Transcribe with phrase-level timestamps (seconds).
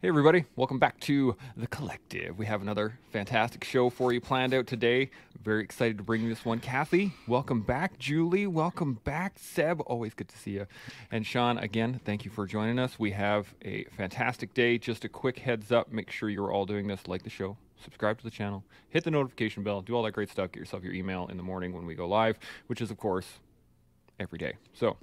[0.00, 0.44] Hey, everybody.
[0.54, 2.38] Welcome back to The Collective.
[2.38, 5.10] We have another fantastic show for you planned out today.
[5.42, 6.60] Very excited to bring you this one.
[6.60, 7.98] Kathy, welcome back.
[7.98, 9.40] Julie, welcome back.
[9.40, 10.68] Seb, always good to see you.
[11.10, 12.96] And Shaun, again, thank you for joining us.
[12.96, 14.78] We have a fantastic day.
[14.78, 18.18] Just a quick heads up make sure you're all doing this, like the show, subscribe
[18.18, 20.52] to the channel, hit the notification bell, do all that great stuff.
[20.52, 22.38] Get yourself your email in the morning when we go live,
[22.68, 23.26] which is, of course,
[24.20, 24.52] every day.
[24.74, 24.96] So,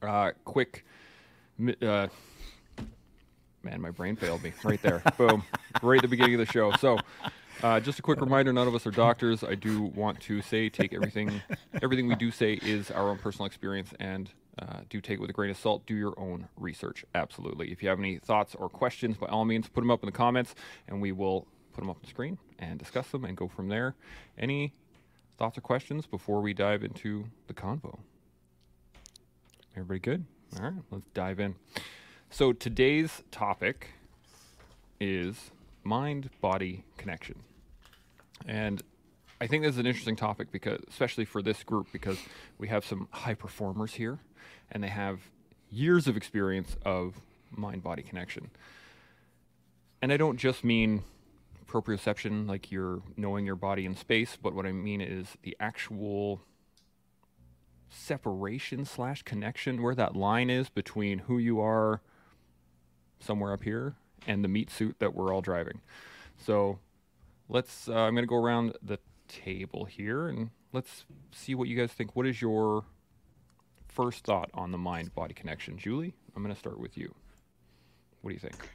[0.00, 0.86] uh, quick.
[1.82, 2.06] Uh,
[3.62, 5.02] man, my brain failed me right there.
[5.16, 5.44] Boom,
[5.82, 6.72] right at the beginning of the show.
[6.72, 6.98] So,
[7.62, 9.42] uh, just a quick reminder: none of us are doctors.
[9.42, 11.42] I do want to say, take everything,
[11.82, 15.30] everything we do say is our own personal experience, and uh, do take it with
[15.30, 15.86] a grain of salt.
[15.86, 17.70] Do your own research, absolutely.
[17.70, 20.12] If you have any thoughts or questions, by all means, put them up in the
[20.12, 20.54] comments,
[20.86, 23.68] and we will put them up on the screen and discuss them and go from
[23.68, 23.94] there.
[24.36, 24.72] Any
[25.36, 28.00] thoughts or questions before we dive into the convo?
[29.76, 30.24] Everybody good?
[30.56, 31.54] All right, let's dive in.
[32.30, 33.88] So today's topic
[35.00, 35.50] is
[35.82, 37.36] mind body connection.
[38.46, 38.82] And
[39.40, 42.18] I think this is an interesting topic because especially for this group because
[42.58, 44.18] we have some high performers here
[44.70, 45.20] and they have
[45.70, 47.14] years of experience of
[47.50, 48.50] mind body connection.
[50.02, 51.04] And I don't just mean
[51.66, 56.42] proprioception like you're knowing your body in space, but what I mean is the actual
[57.88, 62.02] separation slash connection where that line is between who you are
[63.20, 63.94] somewhere up here
[64.26, 65.80] and the meat suit that we're all driving.
[66.36, 66.78] So
[67.48, 68.98] let's, uh, I'm going to go around the
[69.28, 72.16] table here and let's see what you guys think.
[72.16, 72.84] What is your
[73.88, 75.78] first thought on the mind body connection?
[75.78, 77.14] Julie, I'm going to start with you.
[78.22, 78.68] What do you think?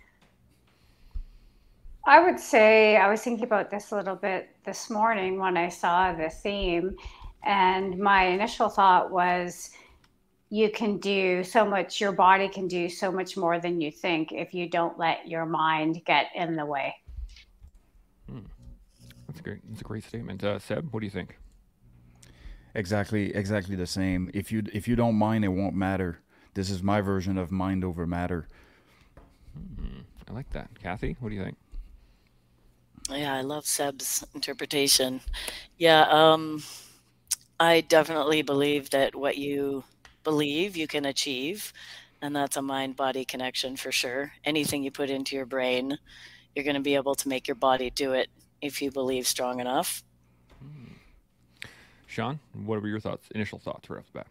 [2.05, 5.69] I would say I was thinking about this a little bit this morning when I
[5.69, 6.95] saw the theme.
[7.43, 9.71] And my initial thought was
[10.53, 14.31] you can do so much, your body can do so much more than you think
[14.31, 16.93] if you don't let your mind get in the way.
[18.29, 18.41] Hmm.
[19.27, 19.61] That's great.
[19.67, 20.43] That's a great statement.
[20.43, 21.39] Uh, Seb, what do you think?
[22.75, 24.29] Exactly, exactly the same.
[24.31, 26.19] If you if you don't mind, it won't matter.
[26.53, 28.47] This is my version of mind over matter.
[29.55, 30.01] Hmm.
[30.29, 30.69] I like that.
[30.79, 31.57] Kathy, what do you think?
[33.09, 35.19] Yeah, I love Seb's interpretation.
[35.79, 36.61] Yeah, um,
[37.59, 39.83] I definitely believe that what you
[40.23, 41.73] believe you can achieve.
[42.21, 44.31] And that's a mind body connection for sure.
[44.45, 45.97] Anything you put into your brain,
[46.55, 48.29] you're going to be able to make your body do it
[48.61, 50.03] if you believe strong enough.
[50.61, 50.93] Hmm.
[52.07, 54.27] Shaun, what were your thoughts, initial thoughts right off the bat?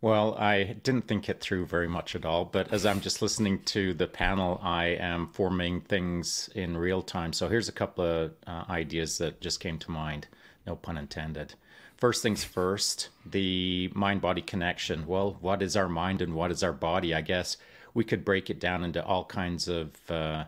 [0.00, 3.62] Well, I didn't think it through very much at all, but as I'm just listening
[3.64, 7.34] to the panel, I am forming things in real time.
[7.34, 10.28] So here's a couple of uh, ideas that just came to mind,
[10.66, 11.54] no pun intended
[12.00, 15.06] first things first, the mind body connection.
[15.06, 17.14] Well, what is our mind and what is our body?
[17.14, 17.58] I guess
[17.92, 20.44] we could break it down into all kinds of uh,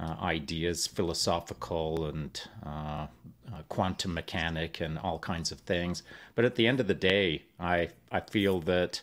[0.00, 3.06] uh, ideas, philosophical and uh,
[3.52, 6.02] uh quantum mechanic and all kinds of things.
[6.34, 9.02] But at the end of the day, I, I feel that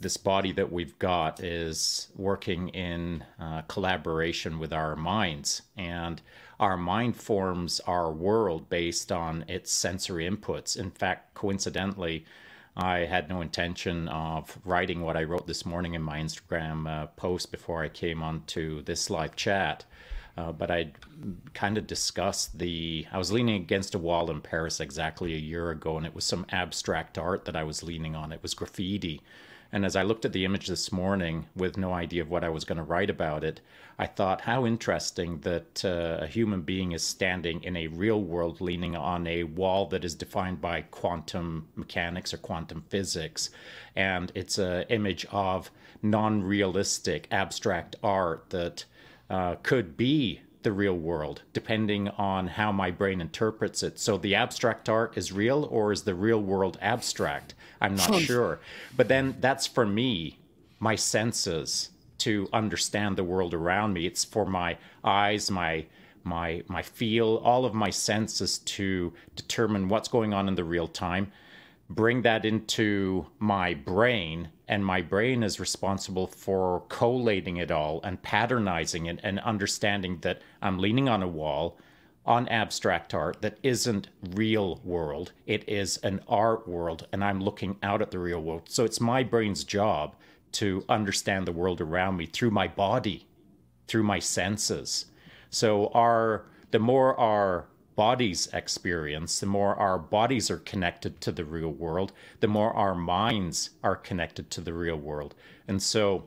[0.00, 5.62] this body that we've got is working in uh, collaboration with our minds.
[5.76, 6.20] And
[6.64, 10.78] our mind forms our world based on its sensory inputs.
[10.78, 12.24] In fact, coincidentally,
[12.74, 17.06] I had no intention of writing what I wrote this morning in my Instagram uh,
[17.08, 19.84] post before I came onto this live chat.
[20.38, 20.92] Uh, but I
[21.52, 23.06] kind of discussed the.
[23.12, 26.24] I was leaning against a wall in Paris exactly a year ago, and it was
[26.24, 28.32] some abstract art that I was leaning on.
[28.32, 29.20] It was graffiti.
[29.74, 32.48] And as I looked at the image this morning with no idea of what I
[32.48, 33.60] was going to write about it,
[33.98, 38.60] I thought how interesting that uh, a human being is standing in a real world
[38.60, 43.50] leaning on a wall that is defined by quantum mechanics or quantum physics.
[43.96, 48.84] And it's an image of non realistic abstract art that
[49.28, 53.98] uh, could be the real world, depending on how my brain interprets it.
[53.98, 57.54] So the abstract art is real, or is the real world abstract?
[57.84, 58.18] I'm not hmm.
[58.18, 58.60] sure.
[58.96, 60.38] But then that's for me,
[60.78, 64.06] my senses to understand the world around me.
[64.06, 65.86] It's for my eyes, my
[66.22, 70.88] my my feel, all of my senses to determine what's going on in the real
[70.88, 71.32] time
[71.90, 78.22] bring that into my brain and my brain is responsible for collating it all and
[78.22, 81.78] patternizing it and understanding that I'm leaning on a wall
[82.26, 85.32] on abstract art that isn't real world.
[85.46, 88.62] It is an art world and I'm looking out at the real world.
[88.66, 90.14] So it's my brain's job
[90.52, 93.26] to understand the world around me through my body
[93.86, 95.06] through my senses.
[95.50, 101.44] So our the more our bodies experience, the more our bodies are connected to the
[101.44, 105.34] real world, the more our minds are connected to the real world.
[105.68, 106.24] And so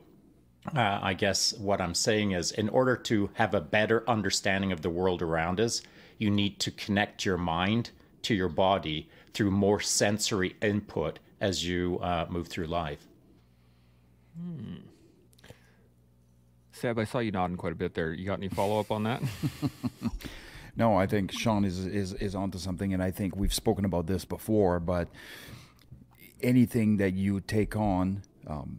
[0.76, 4.82] uh, I guess what I'm saying is, in order to have a better understanding of
[4.82, 5.82] the world around us,
[6.18, 7.90] you need to connect your mind
[8.22, 13.06] to your body through more sensory input as you uh, move through life.
[14.36, 14.76] Hmm.
[16.72, 18.12] Seb, I saw you nodding quite a bit there.
[18.12, 19.22] You got any follow up on that?
[20.76, 24.06] no, I think Shaun is, is is onto something, and I think we've spoken about
[24.06, 24.78] this before.
[24.78, 25.08] But
[26.40, 28.78] anything that you take on um,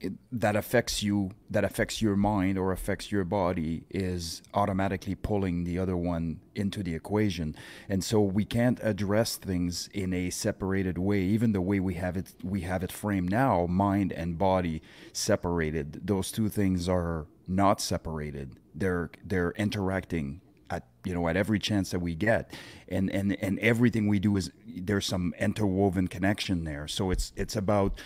[0.00, 5.64] it, that affects you, that affects your mind or affects your body, is automatically pulling
[5.64, 7.56] the other one into the equation.
[7.88, 11.22] And so we can't address things in a separated way.
[11.22, 16.06] Even the way we have it, we have it framed now, mind and body separated.
[16.06, 18.56] Those two things are not separated.
[18.74, 22.52] They're they're interacting at you know at every chance that we get
[22.88, 27.56] and and and everything we do is there's some interwoven connection there so it's it's
[27.56, 27.98] about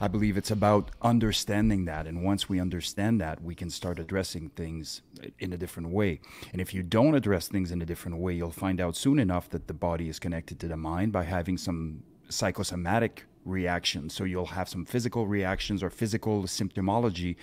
[0.00, 2.06] I believe it's about understanding that.
[2.06, 5.02] And once we understand that, we can start addressing things
[5.38, 6.20] in a different way.
[6.52, 9.48] And if you don't address things in a different way, you'll find out soon enough
[9.50, 14.14] that the body is connected to the mind by having some psychosomatic reactions.
[14.14, 17.36] So you'll have some physical reactions or physical symptomology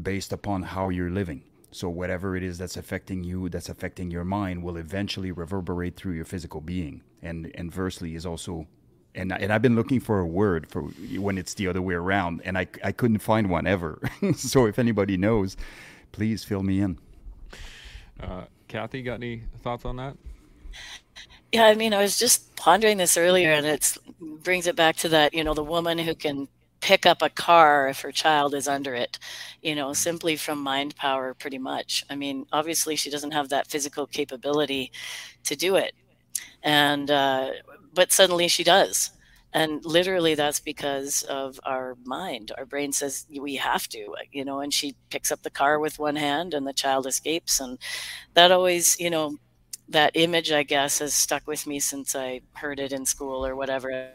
[0.00, 1.44] based upon how you're living.
[1.70, 6.14] So whatever it is that's affecting you, that's affecting your mind, will eventually reverberate through
[6.14, 7.02] your physical being.
[7.22, 8.66] And inversely is also
[9.16, 12.42] and and I've been looking for a word for when it's the other way around,
[12.44, 14.00] and I I couldn't find one ever.
[14.36, 15.56] so if anybody knows,
[16.12, 16.98] please fill me in.
[18.20, 20.16] Uh, Kathy, got any thoughts on that?
[21.52, 25.08] Yeah, I mean, I was just pondering this earlier, and it brings it back to
[25.10, 26.48] that you know the woman who can
[26.80, 29.18] pick up a car if her child is under it,
[29.62, 32.04] you know, simply from mind power, pretty much.
[32.10, 34.92] I mean, obviously, she doesn't have that physical capability
[35.44, 35.94] to do it.
[36.62, 37.50] And uh,
[37.96, 39.10] but suddenly she does.
[39.52, 42.52] And literally that's because of our mind.
[42.58, 45.98] Our brain says we have to you know and she picks up the car with
[45.98, 47.58] one hand and the child escapes.
[47.58, 47.78] And
[48.34, 49.36] that always you know
[49.88, 53.56] that image i guess has stuck with me since i heard it in school or
[53.56, 54.10] whatever.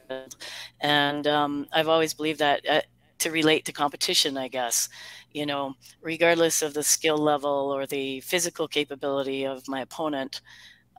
[0.81, 2.81] And um, i've always believed that uh,
[3.19, 4.89] to relate to competition i guess.
[5.33, 10.41] You know regardless of the skill level or the physical capability of my opponent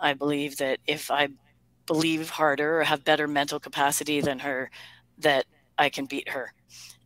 [0.01, 1.29] i believe that if i
[1.87, 4.71] believe harder or have better mental capacity than her
[5.19, 5.45] that
[5.79, 6.53] I can beat her.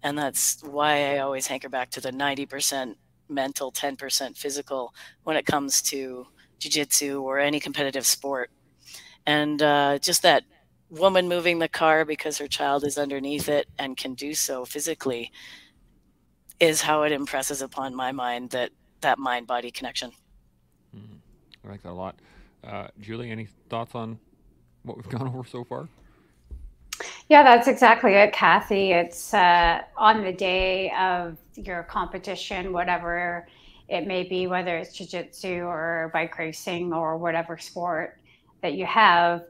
[0.03, 2.95] And that's why I always hanker back to the 90%
[3.29, 4.95] mental, 10% physical
[5.25, 6.27] when it comes to
[6.59, 8.51] jiu-jitsu or any competitive sport.
[9.27, 10.45] And uh, just that
[10.91, 15.33] woman moving the car because her child is underneath it and can do so physically
[16.61, 18.71] is how it impresses upon my mind that
[19.01, 20.11] that mind body connection.
[20.97, 21.19] Mm,
[21.65, 22.17] I like that a lot.
[22.65, 24.19] Uh, Julie, any thoughts on
[24.87, 25.89] what we've gone over so far?
[27.29, 28.93] Yeah, that's exactly it, Kathy.
[28.93, 33.47] It's uh, on the day of your competition, whatever
[33.89, 38.21] it may be, whether it's jiu-jitsu or bike racing or whatever sport
[38.63, 39.43] that you have,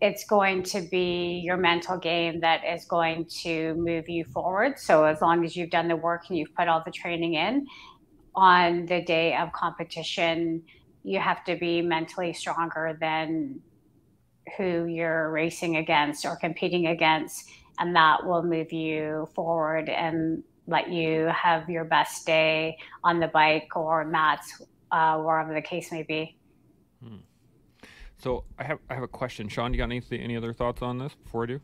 [0.00, 4.78] it's going to be your mental game that is going to move you forward.
[4.78, 7.66] So as long as you've done the work and you've put all the training in,
[8.34, 10.62] on the day of competition,
[11.04, 13.60] you have to be mentally stronger than
[14.56, 17.48] who you're racing against or competing against,
[17.78, 23.28] and that will move you forward and let you have your best day on the
[23.28, 26.36] bike or mats, uh, wherever the case may be.
[27.02, 27.16] Hmm.
[28.18, 29.72] So I have I have a question, Shaun.
[29.72, 31.60] Do You got any any other thoughts on this before I do?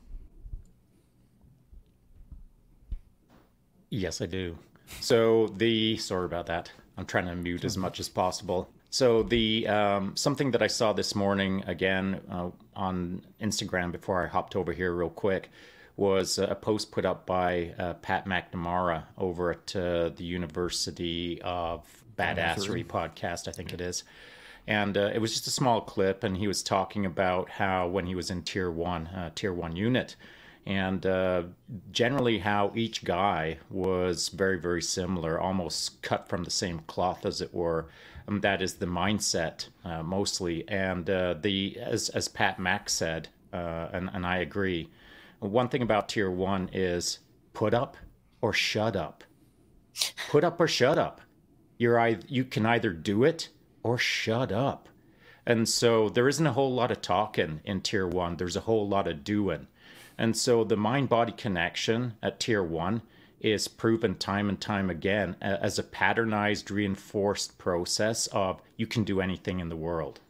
[3.91, 4.59] Yes, I do.
[5.01, 6.71] So the sorry about that.
[6.97, 8.71] I'm trying to mute as much as possible.
[8.91, 14.27] So the um, something that I saw this morning again uh, on Instagram before I
[14.27, 15.49] hopped over here real quick
[15.97, 21.87] was a post put up by uh, Pat McNamara over at uh, the University of
[22.19, 23.75] Badassery podcast, I think yeah.
[23.75, 24.03] it is.
[24.67, 28.07] And uh, it was just a small clip, and he was talking about how when
[28.07, 30.17] he was in Tier One, uh, Tier One unit,
[30.67, 31.45] and uh,
[31.93, 37.41] generally how each guy was very, very similar, almost cut from the same cloth, as
[37.41, 37.87] it were
[38.31, 40.67] um, that is the mindset uh, mostly.
[40.69, 44.89] And uh, the as as Pat Mack said, uh, and and I agree.
[45.41, 47.19] One thing about Tier One is
[47.55, 47.97] put up
[48.41, 49.25] or shut up.
[50.29, 51.21] Put up or shut up.
[51.79, 53.49] You're either, you can either do it
[53.83, 54.89] or shut up.
[55.47, 58.37] And so there isn't a whole lot of talking in Tier One.
[58.37, 59.67] There's a whole lot of doing.
[60.19, 63.01] And so the mind body connection at Tier One
[63.41, 69.21] is proven time and time again as a patternized, reinforced process of you can do
[69.21, 70.21] anything in the world.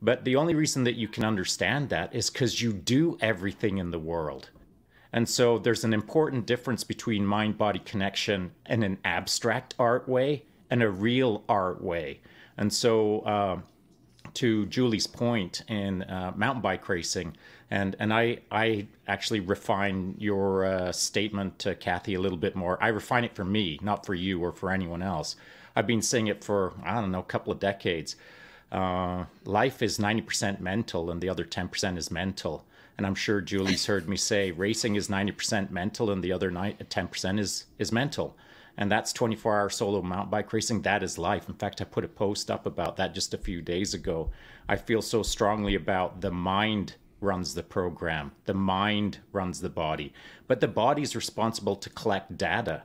[0.00, 3.90] But the only reason that you can understand that is because you do everything in
[3.90, 4.50] the world.
[5.12, 10.44] And so there's an important difference between mind body connection in an abstract art way
[10.70, 12.20] and a real art way.
[12.58, 13.60] And so, uh,
[14.34, 17.36] to Julie's point in uh, mountain bike racing,
[17.70, 22.82] and and I I actually refine your uh, statement to Kathy a little bit more.
[22.82, 25.36] I refine it for me, not for you or for anyone else.
[25.76, 28.16] I've been saying it for I don't know a couple of decades.
[28.70, 32.64] Uh, life is ninety percent mental, and the other ten percent is mental.
[32.96, 37.38] And I'm sure Julie's heard me say racing is 90% mental and the other 10%
[37.40, 38.36] is, is mental.
[38.76, 40.82] And that's 24 hour solo mountain bike racing.
[40.82, 41.48] That is life.
[41.48, 44.30] In fact, I put a post up about that just a few days ago.
[44.68, 46.94] I feel so strongly about the mind
[47.24, 50.12] runs the program, the mind runs the body.
[50.46, 52.82] But the body is responsible to collect data.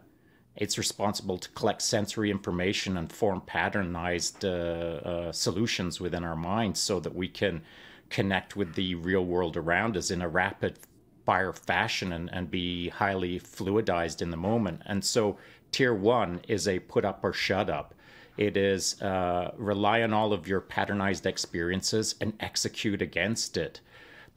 [0.56, 6.80] It's responsible to collect sensory information and form patternized uh, uh, solutions within our minds
[6.80, 7.62] so that we can
[8.10, 10.80] connect with the real world around us in a rapid
[11.26, 14.82] fire fashion and, and be highly fluidized in the moment.
[14.86, 15.38] And so
[15.72, 17.94] tier one is a put up or shut up.
[18.36, 23.82] It is uh, rely on all of your patternized experiences and execute against it.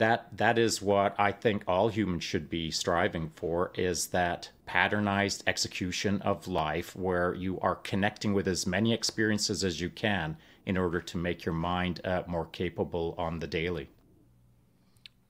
[0.03, 5.43] That that is what I think all humans should be striving for is that patternized
[5.47, 10.75] execution of life where you are connecting with as many experiences as you can in
[10.75, 13.87] order to make your mind uh, more capable on the daily.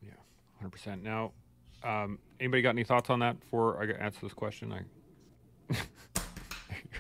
[0.02, 0.14] Yeah,
[0.58, 1.04] hundred percent.
[1.04, 1.34] Now,
[1.84, 4.74] um, anybody got any thoughts on that before I answer this question?
[4.74, 5.76] I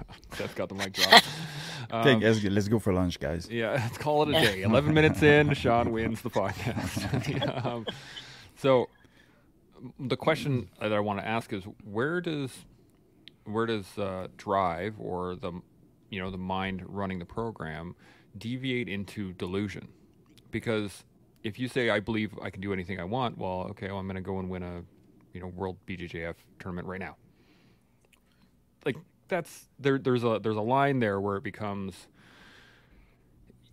[0.33, 1.23] Seth's got the mic drop.
[1.91, 3.47] Um, okay, let's, let's go for lunch, guys.
[3.51, 4.61] Yeah, let's call it a day.
[4.63, 7.65] Eleven minutes in, Sean wins the podcast.
[7.65, 7.85] um,
[8.55, 8.89] so,
[9.99, 12.51] the question that I want to ask is, where does
[13.43, 15.51] where does uh, drive or the
[16.09, 17.95] you know the mind running the program
[18.37, 19.89] deviate into delusion
[20.49, 21.03] because
[21.43, 24.07] if you say I believe I can do anything I want, well, okay, well, I'm
[24.07, 24.83] going to go and win a
[25.33, 27.17] you know world BJJF tournament right now.
[28.85, 28.95] Like
[29.33, 29.97] that's there.
[29.97, 32.07] There's a there's a line there where it becomes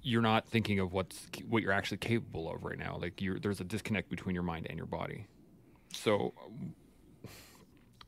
[0.03, 2.99] you're not thinking of what's what you're actually capable of right now.
[3.01, 5.27] Like you there's a disconnect between your mind and your body.
[5.93, 6.33] So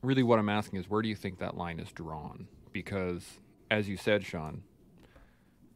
[0.00, 2.48] really, what I'm asking is where do you think that line is drawn?
[2.72, 3.38] Because
[3.70, 4.62] as you said, Shaun,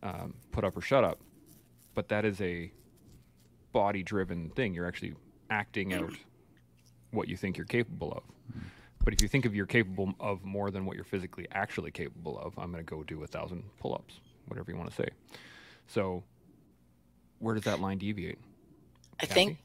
[0.03, 1.19] um, put up or shut up,
[1.95, 2.73] but that is a
[3.73, 4.73] body driven thing.
[4.73, 5.15] You're actually
[5.51, 6.15] acting out
[7.11, 8.23] what you think you're capable of.
[9.07, 12.41] But if you think of you're capable of more than what you're physically actually capable
[12.41, 15.09] of, I'm going to go do a thousand pull ups, whatever you want to say.
[15.87, 16.25] So,
[17.39, 18.41] where does that line deviate?
[19.21, 19.35] I Kathy?
[19.35, 19.59] think.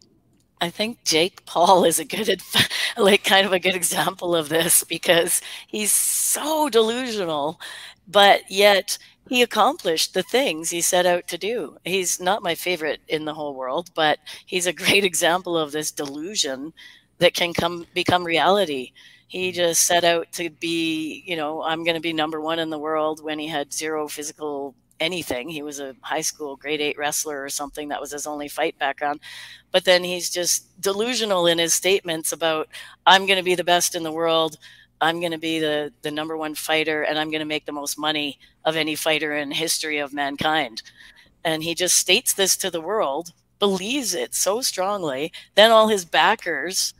[0.62, 2.40] I think Jake Paul is a good,
[2.98, 7.60] like, kind of a good example of this because he's so delusional,
[8.08, 11.78] but yet he accomplished the things he set out to do.
[11.84, 15.90] He's not my favorite in the whole world, but he's a great example of this
[15.90, 16.74] delusion
[17.18, 18.92] that can come become reality.
[19.32, 19.56] He mm-hmm.
[19.56, 22.78] just set out to be, you know, I'm going to be number 1 in the
[22.78, 25.48] world when he had zero physical anything.
[25.48, 28.78] He was a high school grade 8 wrestler or something that was his only fight
[28.78, 29.22] background.
[29.72, 32.68] But then he's just delusional in his statements about
[33.06, 34.58] I'm going to be the best in the world.
[35.00, 37.72] I'm going to be the the number one fighter and I'm going to make the
[37.72, 40.82] most money of any fighter in history of mankind.
[41.46, 45.32] And he just states this to the world, believes it so strongly.
[45.56, 46.94] Then all his backers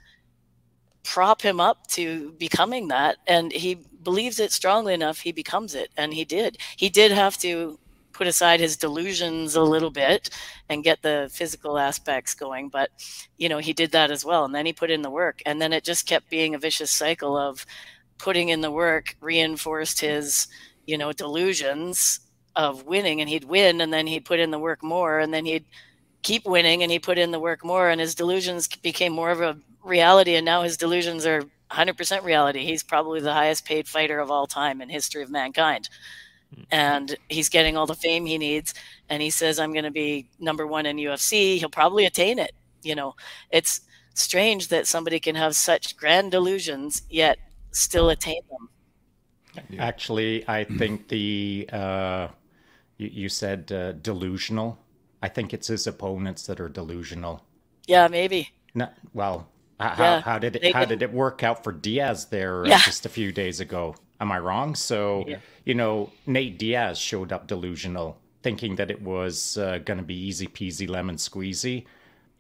[1.04, 5.90] prop him up to becoming that and he believes it strongly enough he becomes it
[5.98, 6.58] and he did.
[6.78, 7.80] He did have to
[8.14, 10.30] put aside his delusions a little bit
[10.70, 12.90] and get the physical aspects going but
[13.38, 15.62] you know he did that as well and then he put in the work and
[15.62, 17.66] then it just kept being a vicious cycle of
[18.18, 20.48] putting in the work reinforced his
[20.86, 22.20] you know delusions
[22.56, 25.46] of winning and he'd win and then he'd put in the work more and then
[25.46, 25.66] he'd
[26.22, 29.42] keep winning and he put in the work more and his delusions became more of
[29.42, 32.66] a reality and now his delusions are 100% reality.
[32.66, 35.90] He's probably the highest paid fighter of all time in history of mankind.
[36.70, 38.74] And he's getting all the fame he needs
[39.12, 42.52] and he says i'm going to be number one in ufc he'll probably attain it.
[42.82, 43.16] You know
[43.52, 43.82] it's
[44.16, 47.38] strange that somebody can have such grand delusions yet
[47.72, 48.70] still attain them.
[49.80, 52.28] Actually i think the uh,
[52.98, 54.78] you, you, said uh, delusional.
[55.24, 57.46] I think it's his opponents that are delusional.
[57.88, 58.50] Yeah maybe.
[58.74, 59.48] No, well
[59.82, 62.80] how, yeah, how did it how did it work out for diaz there uh, yeah.
[62.80, 64.76] just a few days ago Am I wrong?
[64.76, 65.40] So, yeah.
[65.66, 70.14] you know, Nate Diaz showed up delusional, thinking that it was uh, going to be
[70.14, 71.86] easy peasy lemon squeezy.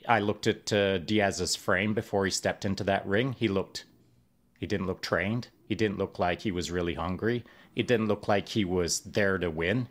[0.07, 3.33] I looked at uh, Diaz's frame before he stepped into that ring.
[3.33, 3.85] He looked,
[4.59, 5.47] he didn't look trained.
[5.67, 7.43] He didn't look like he was really hungry.
[7.75, 9.87] It didn't look like he was there to win,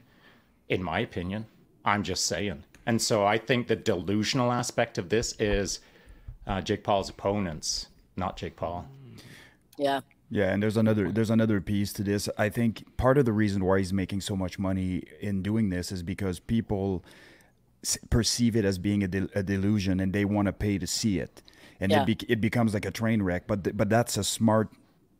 [0.68, 1.46] in my opinion.
[1.84, 2.62] I'm just saying.
[2.86, 5.80] And so I think the delusional aspect of this is
[6.50, 8.86] uh, Jake Paul's opponents, not Jake Paul.
[9.78, 10.00] Yeah.
[10.32, 12.28] Yeah, and there's another there's another piece to this.
[12.38, 15.90] I think part of the reason why he's making so much money in doing this
[15.90, 17.04] is because people
[18.10, 21.18] perceive it as being a, de- a delusion and they want to pay to see
[21.18, 21.42] it,
[21.80, 22.02] and yeah.
[22.02, 23.48] it, be- it becomes like a train wreck.
[23.48, 24.68] But th- but that's a smart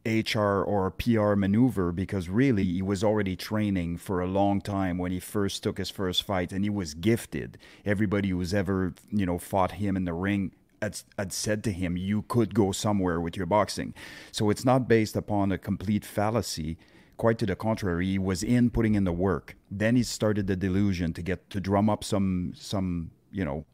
[0.07, 5.11] HR or PR maneuver because really he was already training for a long time when
[5.11, 7.59] he first took his first fight and he was gifted.
[7.85, 11.97] Everybody who's ever you know fought him in the ring had, had said to him,
[11.97, 13.95] you could go somewhere with your boxing.
[14.33, 16.79] So it's not based upon a complete fallacy.
[17.17, 19.57] Quite to the contrary, he was in putting in the work.
[19.71, 23.67] Then he started the delusion to get to drum up some some you know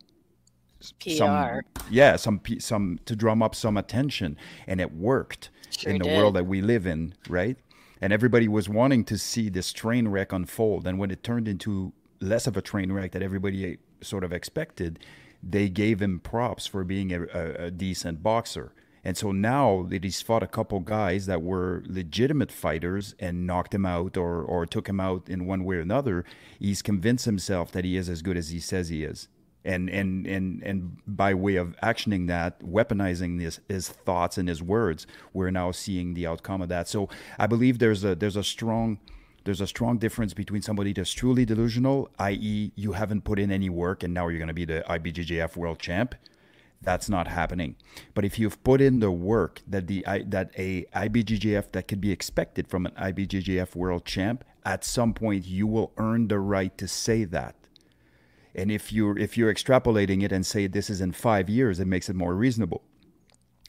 [1.01, 1.11] PR.
[1.11, 1.61] Some,
[1.91, 4.37] yeah, some some to drum up some attention,
[4.67, 6.19] and it worked sure in the did.
[6.19, 7.57] world that we live in, right?
[8.01, 10.87] And everybody was wanting to see this train wreck unfold.
[10.87, 14.33] And when it turned into less of a train wreck that everybody eh, sort of
[14.33, 14.99] expected,
[15.43, 18.73] they gave him props for being a, a, a decent boxer.
[19.07, 23.73] And so now that he's fought a couple guys that were legitimate fighters and knocked
[23.73, 26.25] him out or, or took him out in one way or another,
[26.59, 29.29] he's convinced himself that he is as good as he says he is.
[29.65, 34.61] And and and and by way of actioning that, weaponizing his, his thoughts and his
[34.61, 36.89] words, we're now seeing the outcome of that.
[36.89, 38.99] So I believe there's a there's a strong
[39.47, 43.71] there's a strong difference between somebody that's truly delusional, i.e., you haven't put in any
[43.71, 46.17] work and now you're going to be the IBJJF world champ.
[46.83, 47.77] That's not happening.
[48.13, 52.11] But if you've put in the work that the that a IBJJF that could be
[52.11, 56.89] expected from an IBJJF world champ, at some point you will earn the right to
[56.89, 57.55] say that.
[58.53, 61.87] And if you're if you're extrapolating it and say this is in five years, it
[61.87, 62.83] makes it more reasonable.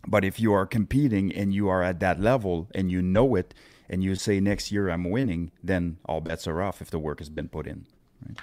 [0.07, 3.53] But if you are competing and you are at that level and you know it,
[3.89, 7.19] and you say next year I'm winning, then all bets are off if the work
[7.19, 7.85] has been put in.
[8.25, 8.37] Right?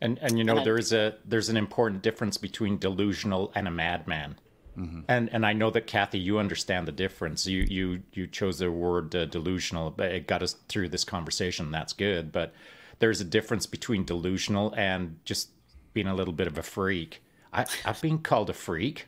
[0.00, 3.70] And and you know there is a there's an important difference between delusional and a
[3.70, 4.36] madman.
[4.78, 5.00] Mm-hmm.
[5.08, 7.46] And and I know that Kathy, you understand the difference.
[7.46, 11.72] You you you chose the word uh, delusional, but it got us through this conversation.
[11.72, 12.54] That's good, but
[13.00, 15.50] there's a difference between delusional and just
[15.94, 17.22] being a little bit of a freak.
[17.52, 19.06] I, I've been called a freak.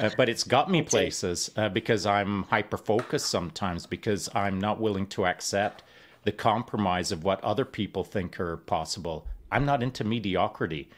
[0.00, 4.80] Uh, but it's got me places uh, because I'm hyper focused sometimes because I'm not
[4.80, 5.82] willing to accept
[6.24, 9.26] the compromise of what other people think are possible.
[9.50, 10.88] I'm not into mediocrity.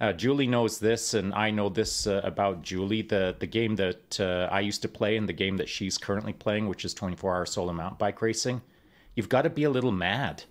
[0.00, 3.02] Uh, Julie knows this, and I know this uh, about Julie.
[3.02, 6.32] The the game that uh, I used to play and the game that she's currently
[6.32, 8.62] playing, which is 24 hour solo mountain bike racing,
[9.14, 10.44] you've got to be a little mad.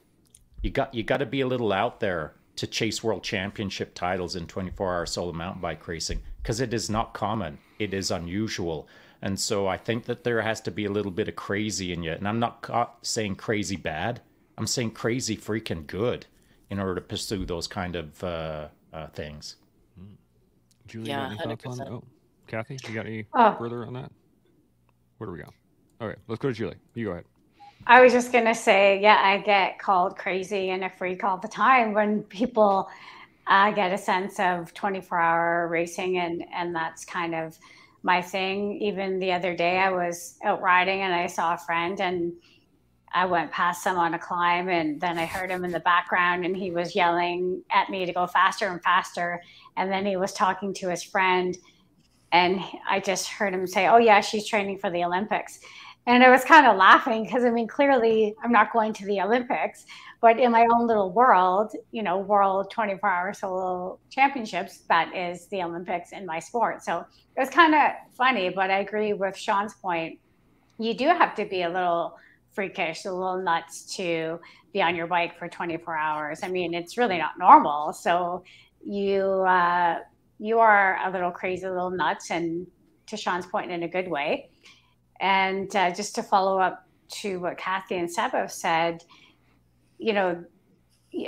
[0.62, 4.36] You got you got to be a little out there to chase world championship titles
[4.36, 7.58] in 24 hour solo mountain bike racing because it is not common.
[7.78, 8.88] It is unusual.
[9.22, 12.04] And so I think that there has to be a little bit of crazy in
[12.04, 12.14] you.
[12.14, 14.22] And I'm not ca- saying crazy bad,
[14.58, 16.26] I'm saying crazy freaking good
[16.70, 19.58] in order to pursue those kind of uh, uh, things.
[20.00, 20.14] Hmm.
[20.88, 21.62] Julie, yeah, any 100%.
[21.62, 22.04] thoughts on Oh,
[22.48, 23.54] Kathy, you got any oh.
[23.60, 24.10] further on that?
[25.18, 25.50] Where do we go?
[26.00, 26.78] All right, let's go to Julie.
[26.94, 27.26] You go ahead.
[27.88, 31.50] I was just gonna say, yeah, I get called crazy and a freak all the
[31.50, 32.90] time when people
[33.50, 37.58] uh, get a sense of 24-hour racing, and and that's kind of
[38.04, 38.82] my thing.
[38.82, 42.34] Even the other day, I was out riding and I saw a friend, and
[43.14, 46.46] I went past them on a climb, and then I heard him in the background,
[46.46, 49.42] and he was yelling at me to go faster and faster,
[49.78, 51.58] and then he was talking to his friend,
[52.32, 55.60] and I just heard him say, "Oh yeah, she's training for the Olympics."
[56.06, 59.22] And I was kind of laughing because I mean, clearly I'm not going to the
[59.22, 59.86] Olympics,
[60.20, 65.48] but in my own little world, you know, world 24 hour solo championships, that is
[65.48, 66.84] the Olympics in my sport.
[66.84, 70.20] So it was kind of funny, but I agree with Shaun's point.
[70.80, 72.18] You do have to be a little
[72.52, 74.40] freakish, a little nuts to
[74.74, 76.40] be on your bike for 24 hours.
[76.42, 77.94] I mean, it's really not normal.
[77.94, 78.44] So
[78.84, 80.00] you, uh,
[80.40, 82.66] you are a little crazy, a little nuts, and
[83.06, 84.50] to Shaun's point, in a good way.
[85.20, 86.88] And uh, just to follow up
[87.22, 89.04] to what Kathy and Sabo said,
[89.98, 90.44] you know,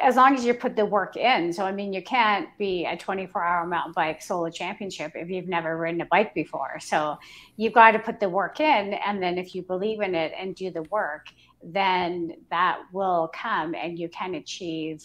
[0.02, 1.54] as long as you put the work in.
[1.54, 5.48] So, I mean, you can't be a 24 hour mountain bike solo championship if you've
[5.48, 6.80] never ridden a bike before.
[6.80, 7.18] So,
[7.56, 8.94] you've got to put the work in.
[8.94, 11.28] And then, if you believe in it and do the work,
[11.64, 15.04] then that will come and you can achieve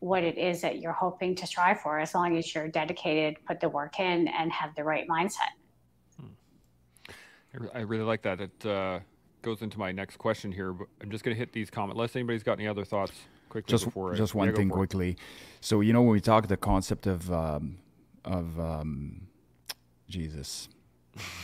[0.00, 3.60] what it is that you're hoping to strive for as long as you're dedicated, put
[3.60, 5.54] the work in, and have the right mindset.
[7.74, 8.40] I really like that.
[8.40, 9.00] It uh,
[9.46, 11.94] goes into my next question here, but I'm just going to hit these comments.
[11.94, 13.12] Unless anybody's got any other thoughts
[13.48, 15.10] quickly just, before Just one thing quickly.
[15.10, 15.18] It.
[15.60, 17.78] So, you know, when we talk the concept of, um,
[18.24, 19.28] of um,
[20.10, 20.68] Jesus,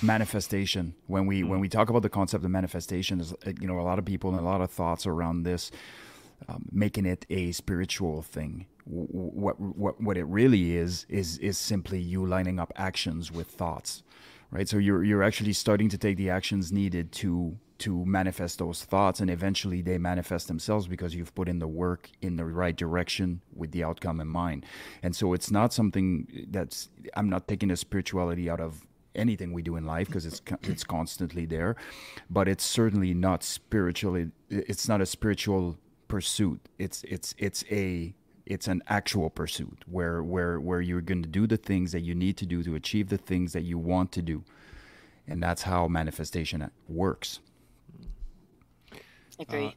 [0.03, 3.87] manifestation when we when we talk about the concept of manifestation is you know a
[3.91, 5.71] lot of people and a lot of thoughts around this
[6.47, 11.99] um, making it a spiritual thing what what what it really is is is simply
[11.99, 14.03] you lining up actions with thoughts
[14.53, 14.69] right?
[14.69, 19.21] So you're you're actually starting to take the actions needed to to manifest those thoughts
[19.21, 23.42] and eventually they manifest themselves because you've put in the work in the right direction
[23.55, 24.64] with the outcome in mind.
[25.03, 28.83] And so it's not something that's i'm not taking the spirituality out of
[29.14, 31.77] anything we do in life because it's it's constantly there
[32.31, 35.77] but it's certainly not spiritually it's not a spiritual
[36.12, 36.61] pursuit.
[36.79, 38.12] It's it's it's a
[38.45, 42.14] it's an actual pursuit where where where you're going to do the things that you
[42.14, 44.45] need to do to achieve the things that you want to do.
[45.27, 47.40] And that's how manifestation works
[49.42, 49.66] Agree.
[49.66, 49.70] Uh,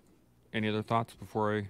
[0.54, 1.68] any other thoughts before I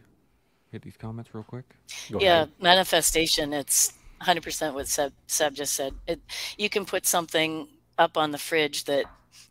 [0.71, 1.65] hit these comments real quick?
[2.11, 2.51] Go yeah, ahead.
[2.61, 3.53] manifestation.
[3.53, 5.93] It's 100% what Seb, Seb just said.
[6.07, 6.21] It,
[6.57, 9.05] you can put something up on the fridge that,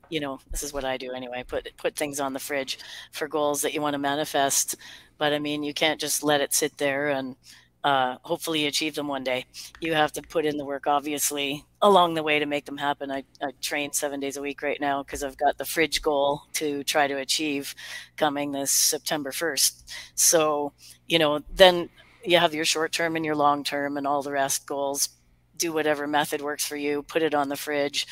[0.08, 1.44] you know, this is what I do anyway.
[1.46, 2.78] Put put things on the fridge
[3.12, 4.76] for goals that you want to manifest.
[5.18, 7.36] But I mean, you can't just let it sit there and
[7.84, 9.44] uh, hopefully achieve them one day.
[9.78, 13.10] You have to put in the work, obviously, along the way to make them happen.
[13.10, 16.42] I, I train seven days a week right now because I've got the fridge goal
[16.54, 17.74] to try to achieve
[18.16, 19.84] coming this September 1st.
[20.14, 20.72] So,
[21.06, 21.90] you know, then
[22.24, 25.10] you have your short term and your long term and all the rest goals.
[25.56, 28.06] Do whatever method works for you, put it on the fridge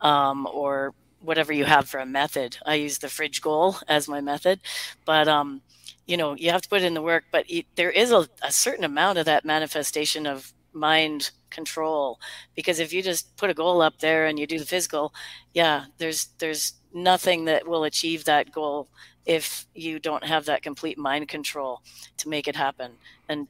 [0.00, 2.56] um, or whatever you have for a method.
[2.64, 4.60] I use the fridge goal as my method,
[5.04, 5.62] but um,
[6.08, 8.84] you know you have to put in the work but there is a, a certain
[8.84, 12.18] amount of that manifestation of mind control
[12.56, 15.14] because if you just put a goal up there and you do the physical
[15.54, 18.88] yeah there's there's nothing that will achieve that goal
[19.26, 21.82] if you don't have that complete mind control
[22.16, 22.92] to make it happen.
[23.28, 23.46] And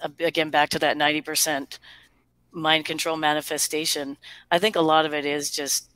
[0.00, 1.78] uh, again back to that 90%
[2.54, 4.18] mind control manifestation
[4.50, 5.91] i think a lot of it is just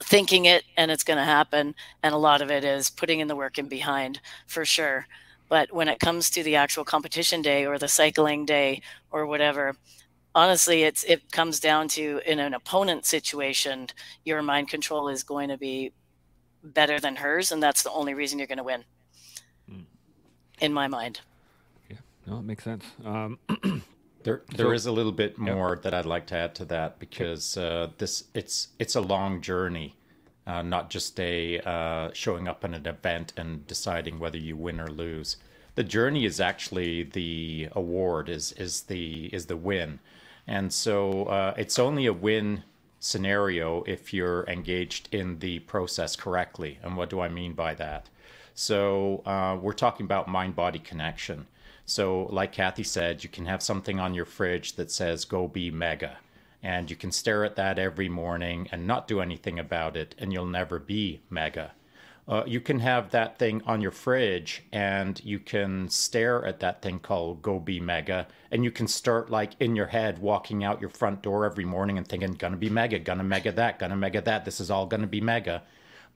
[0.00, 3.28] thinking it and it's going to happen and a lot of it is putting in
[3.28, 5.06] the work and behind for sure.
[5.48, 9.76] But when it comes to the actual competition day or the cycling day or whatever
[10.34, 13.88] honestly it's it comes down to in an opponent situation
[14.24, 15.92] your mind control is going to be
[16.62, 18.84] better than hers and that's the only reason you're going to win.
[19.70, 19.84] Mm.
[20.60, 21.20] in my mind.
[21.90, 21.96] Yeah.
[22.26, 22.84] No it makes sense.
[23.04, 23.38] Um,
[24.24, 25.82] There, there so, is a little bit more yeah.
[25.82, 29.96] that I'd like to add to that because uh, this it's it's a long journey,
[30.46, 34.80] uh, not just a uh, showing up in an event and deciding whether you win
[34.80, 35.36] or lose.
[35.76, 40.00] The journey is actually the award is is the is the win,
[40.46, 42.64] and so uh, it's only a win
[43.00, 46.78] scenario if you're engaged in the process correctly.
[46.82, 48.08] And what do I mean by that?
[48.54, 51.46] So uh, we're talking about mind body connection.
[51.88, 55.70] So, like Kathy said, you can have something on your fridge that says "Go be
[55.70, 56.18] mega,"
[56.62, 60.30] and you can stare at that every morning and not do anything about it, and
[60.30, 61.72] you'll never be mega.
[62.28, 66.82] Uh, you can have that thing on your fridge and you can stare at that
[66.82, 70.82] thing called Go Be Mega, and you can start like in your head walking out
[70.82, 74.20] your front door every morning and thinking, gonna be mega, gonna mega that, gonna mega
[74.20, 75.62] that, this is all gonna be mega.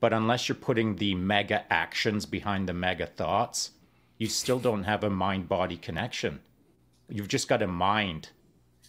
[0.00, 3.70] But unless you're putting the mega actions behind the mega thoughts,
[4.22, 6.38] you still don't have a mind body connection.
[7.08, 8.28] You've just got a mind,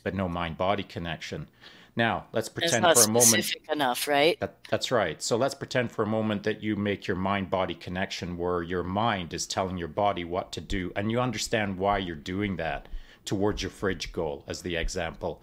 [0.03, 1.47] but no mind body connection.
[1.95, 3.51] Now, let's pretend for a moment.
[3.71, 4.39] enough, right?
[4.39, 5.19] That, that's right.
[5.23, 8.83] So let's pretend for a moment that you make your mind body connection where your
[8.83, 12.87] mind is telling your body what to do, and you understand why you're doing that
[13.25, 15.41] towards your fridge goal, as the example.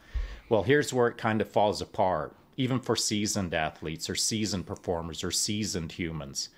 [0.48, 5.24] Well, here's where it kind of falls apart, even for seasoned athletes or seasoned performers
[5.24, 6.48] or seasoned humans.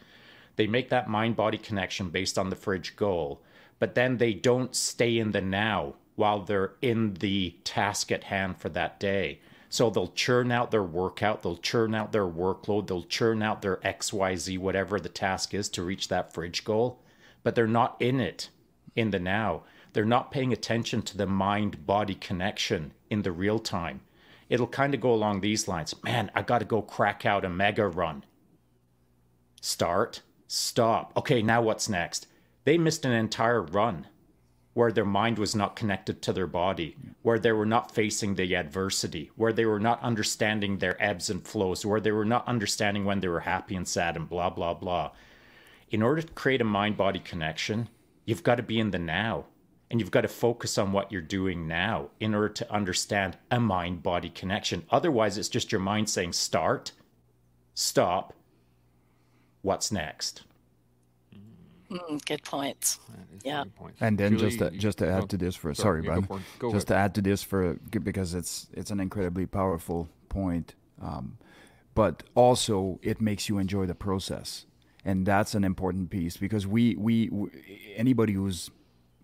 [0.57, 3.43] They make that mind body connection based on the fridge goal,
[3.79, 8.59] but then they don't stay in the now while they're in the task at hand
[8.59, 9.41] for that day.
[9.69, 13.79] So they'll churn out their workout, they'll churn out their workload, they'll churn out their
[13.79, 17.01] XYZ, whatever the task is to reach that fridge goal,
[17.43, 18.51] but they're not in it
[18.95, 19.63] in the now.
[19.95, 24.03] They're not paying attention to the mind body connection in the real time.
[24.49, 27.49] It'll kind of go along these lines Man, I got to go crack out a
[27.49, 28.25] mega run.
[29.61, 30.21] Start,
[30.55, 31.15] Stop.
[31.17, 32.27] Okay, now what's next?
[32.65, 34.07] They missed an entire run
[34.75, 38.55] where their mind was not connected to their body, where they were not facing the
[38.55, 43.07] adversity, where they were not understanding their ebbs and flows, where they were not understanding
[43.07, 45.13] when they were happy and sad and blah, blah, blah.
[45.91, 47.89] In order to create a mind body connection,
[48.27, 49.47] you've got to be in the now
[49.91, 53.59] and you've got to focus on what you're doing now in order to understand a
[53.59, 54.85] mind body connection.
[54.91, 56.93] Otherwise, it's just your mind saying start,
[57.73, 58.35] stop,
[59.63, 60.43] what's next.
[61.91, 62.99] Mm, good points.
[63.45, 63.65] Yeah.
[63.77, 64.01] Points.
[64.01, 66.27] And then Julie, just to, just to add to this for sorry, Brian,
[66.71, 71.39] just to add to this for because it's it's an incredibly powerful point, um,
[71.95, 74.65] but also it makes you enjoy the process,
[75.05, 77.51] and that's an important piece because we we, we
[77.97, 78.71] anybody who's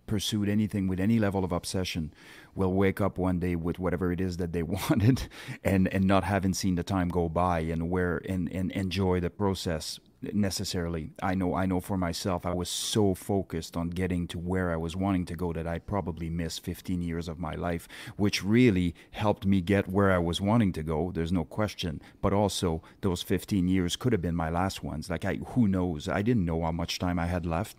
[0.07, 2.13] pursued anything with any level of obsession
[2.55, 5.29] will wake up one day with whatever it is that they wanted
[5.65, 9.31] and and not having seen the time go by and where and, and enjoy the
[9.31, 11.11] process necessarily.
[11.23, 14.77] I know I know for myself I was so focused on getting to where I
[14.77, 18.95] was wanting to go that I probably missed 15 years of my life, which really
[19.13, 21.13] helped me get where I was wanting to go.
[21.15, 25.09] There's no question, but also those 15 years could have been my last ones.
[25.09, 26.09] Like I who knows?
[26.09, 27.77] I didn't know how much time I had left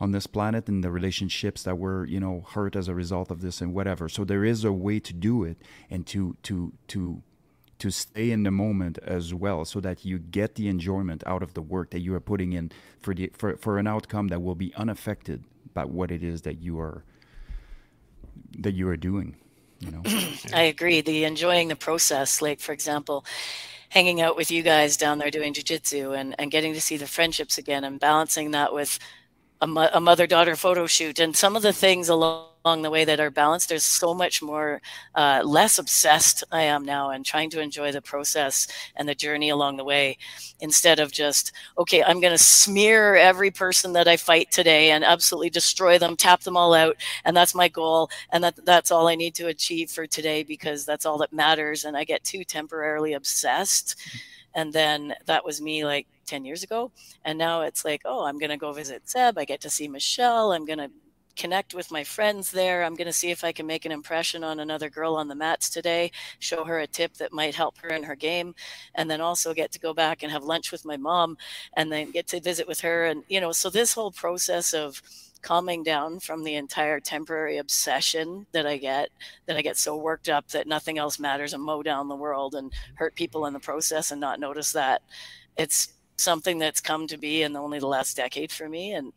[0.00, 3.40] on this planet and the relationships that were you know hurt as a result of
[3.40, 5.56] this and whatever so there is a way to do it
[5.90, 7.20] and to to to
[7.78, 11.54] to stay in the moment as well so that you get the enjoyment out of
[11.54, 14.54] the work that you are putting in for the for, for an outcome that will
[14.54, 17.04] be unaffected by what it is that you are
[18.58, 19.36] that you are doing
[19.80, 20.02] you know?
[20.52, 21.00] I agree.
[21.00, 23.24] The enjoying the process like for example
[23.90, 27.06] hanging out with you guys down there doing jiu-jitsu and, and getting to see the
[27.06, 28.98] friendships again and balancing that with
[29.62, 32.90] a, mo- a mother daughter photo shoot and some of the things along along the
[32.90, 34.80] way that are balanced there's so much more
[35.14, 38.66] uh, less obsessed i am now and trying to enjoy the process
[38.96, 40.16] and the journey along the way
[40.60, 45.04] instead of just okay i'm going to smear every person that i fight today and
[45.04, 49.08] absolutely destroy them tap them all out and that's my goal and that that's all
[49.08, 52.44] i need to achieve for today because that's all that matters and i get too
[52.44, 53.96] temporarily obsessed.
[54.54, 56.90] And then that was me like 10 years ago
[57.24, 59.88] and now it's like oh i'm going to go visit seb i get to see
[59.88, 60.90] michelle i'm going to
[61.38, 62.84] connect with my friends there.
[62.84, 65.34] I'm going to see if I can make an impression on another girl on the
[65.34, 68.54] mats today, show her a tip that might help her in her game,
[68.94, 71.38] and then also get to go back and have lunch with my mom
[71.76, 73.06] and then get to visit with her.
[73.06, 75.00] And, you know, so this whole process of,
[75.40, 79.08] calming down from the entire temporary obsession that I get,
[79.46, 82.56] that I get so worked up that nothing else matters and mow down the world
[82.56, 85.00] and hurt people in the process and not notice that.
[85.56, 88.92] It's something that's come to be in only the last decade for me.
[88.92, 89.12] And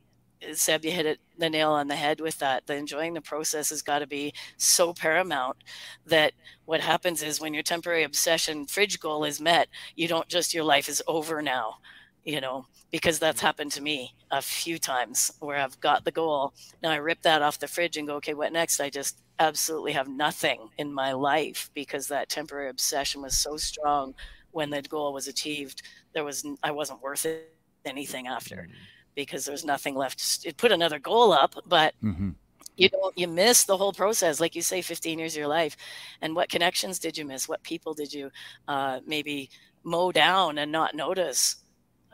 [0.54, 2.68] Seb, you hit it the nail on the head with that.
[2.68, 5.58] The enjoying the process has got to be so paramount
[6.06, 6.34] that
[6.66, 10.64] what happens is when your temporary obsession fridge goal is met, you don't just your
[10.64, 11.78] life is over now,
[12.24, 13.46] you know, because that's mm-hmm.
[13.48, 16.54] happened to me a few times where I've got the goal.
[16.82, 18.80] Now I rip that off the fridge and go, okay, what next?
[18.80, 24.14] I just absolutely have nothing in my life because that temporary obsession was so strong
[24.52, 25.82] when the goal was achieved.
[26.14, 27.54] There was I wasn't worth it
[27.86, 28.68] anything after.
[29.16, 30.46] Because there's nothing left.
[30.46, 32.30] It put another goal up, but mm-hmm.
[32.78, 35.76] you don't you miss the whole process, like you say, 15 years of your life.
[36.22, 37.50] And what connections did you miss?
[37.50, 38.32] What people did you
[38.68, 39.50] uh, maybe
[39.84, 41.58] mow down and not notice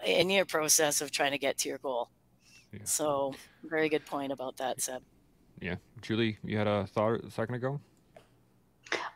[0.06, 2.10] in your process of trying to get to your goal?
[2.74, 2.80] Yeah.
[2.84, 3.34] So,
[3.64, 5.02] very good point about that, Seb.
[5.62, 7.80] Yeah, Julie, you had a thought a second ago.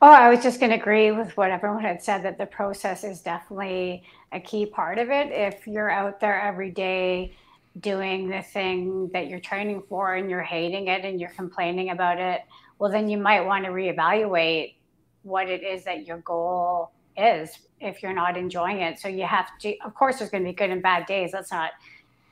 [0.02, 3.04] Oh, I was just going to agree with what everyone had said that the process
[3.04, 5.32] is definitely a key part of it.
[5.32, 7.36] If you're out there every day
[7.80, 12.20] doing the thing that you're training for and you're hating it and you're complaining about
[12.20, 12.42] it,
[12.80, 14.76] well, then you might want to reevaluate
[15.24, 19.00] what it is that your goal is if you're not enjoying it.
[19.00, 21.32] So you have to, of course, there's going to be good and bad days.
[21.34, 21.72] Let's not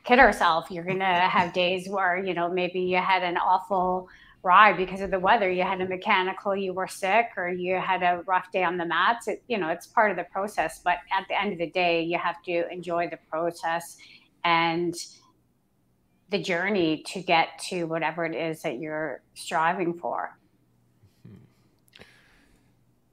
[0.04, 0.70] kid ourselves.
[0.72, 4.10] You're going to have days where, you know, maybe you had an awful
[4.42, 5.52] ride because of the weather.
[5.52, 8.86] You had a mechanical, you were sick, or you had a rough day on the
[8.86, 9.28] mats.
[9.28, 10.80] It, you know, it's part of the process.
[10.84, 13.98] But at the end of the day, you have to enjoy the process
[14.46, 14.96] and
[16.30, 20.38] the journey to get to whatever it is that you're striving for.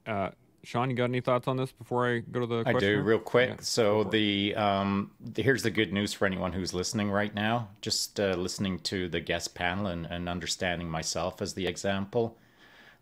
[0.06, 0.30] Uh,
[0.62, 2.64] Shaun, you got any thoughts on this before I go to the?
[2.66, 3.50] I do, real quick.
[3.50, 7.68] Yeah, so the um, the, here's the good news for anyone who's listening right now.
[7.82, 12.36] Just uh, listening to the guest panel and, and understanding myself as the example.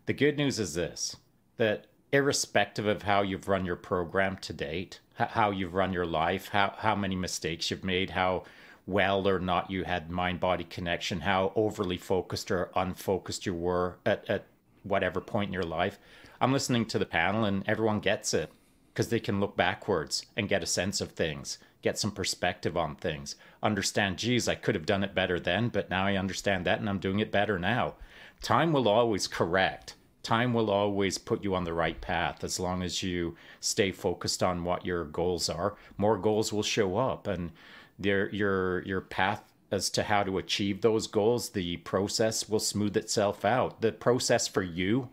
[0.05, 1.15] The good news is this:
[1.57, 6.49] that irrespective of how you've run your program to date, how you've run your life,
[6.49, 8.43] how how many mistakes you've made, how
[8.87, 13.97] well or not you had mind body connection, how overly focused or unfocused you were
[14.05, 14.45] at, at
[14.83, 15.97] whatever point in your life.
[16.39, 18.51] I'm listening to the panel and everyone gets it
[18.93, 22.95] because they can look backwards and get a sense of things, get some perspective on
[22.95, 26.79] things, understand, geez, I could have done it better then, but now I understand that
[26.79, 27.95] and I'm doing it better now.
[28.41, 29.95] Time will always correct.
[30.21, 34.41] Time will always put you on the right path as long as you stay focused
[34.41, 35.75] on what your goals are.
[35.97, 37.27] More goals will show up.
[37.27, 37.51] And
[37.99, 42.95] your your your path as to how to achieve those goals the process will smooth
[42.95, 43.81] itself out.
[43.81, 45.09] The process for you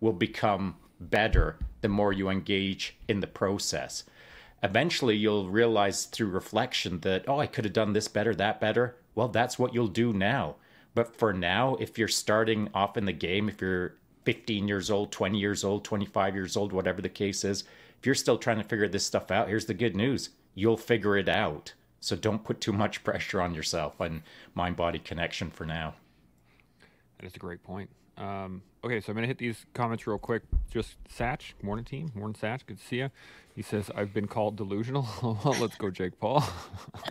[0.00, 4.04] will become better the more you engage in the process.
[4.62, 8.96] Eventually you'll realize through reflection that oh i could have done this better that better.
[9.14, 10.56] Well that's what you'll do now.
[10.94, 15.12] But for now if you're starting off in the game if you're 15 years old
[15.12, 17.62] 20 years old 25 years old whatever the case is
[17.98, 20.30] if you're still trying to figure this stuff out here's the good news.
[20.54, 21.74] You'll figure it out
[22.06, 24.22] so don't put too much pressure on yourself on
[24.54, 25.94] mind body connection for now.
[27.18, 27.90] That is a great point.
[28.16, 30.44] Um, okay, so I'm gonna hit these comments real quick.
[30.70, 33.10] Just Satch, morning team, morning Satch, good to see you.
[33.56, 35.08] He says I've been called delusional.
[35.20, 36.44] well, let's go, Jake Paul.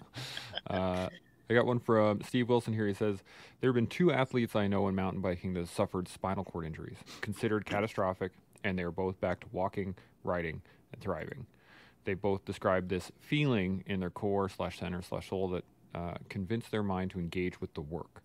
[0.67, 1.10] uh,
[1.49, 2.88] I got one from Steve Wilson here.
[2.88, 3.21] He says
[3.60, 6.99] there have been two athletes I know in mountain biking that suffered spinal cord injuries,
[7.19, 8.31] considered catastrophic,
[8.63, 10.62] and they are both back to walking, riding,
[10.93, 11.47] and thriving.
[12.06, 15.63] They both describe this feeling in their core slash center slash soul that
[15.94, 18.22] uh, convinced their mind to engage with the work.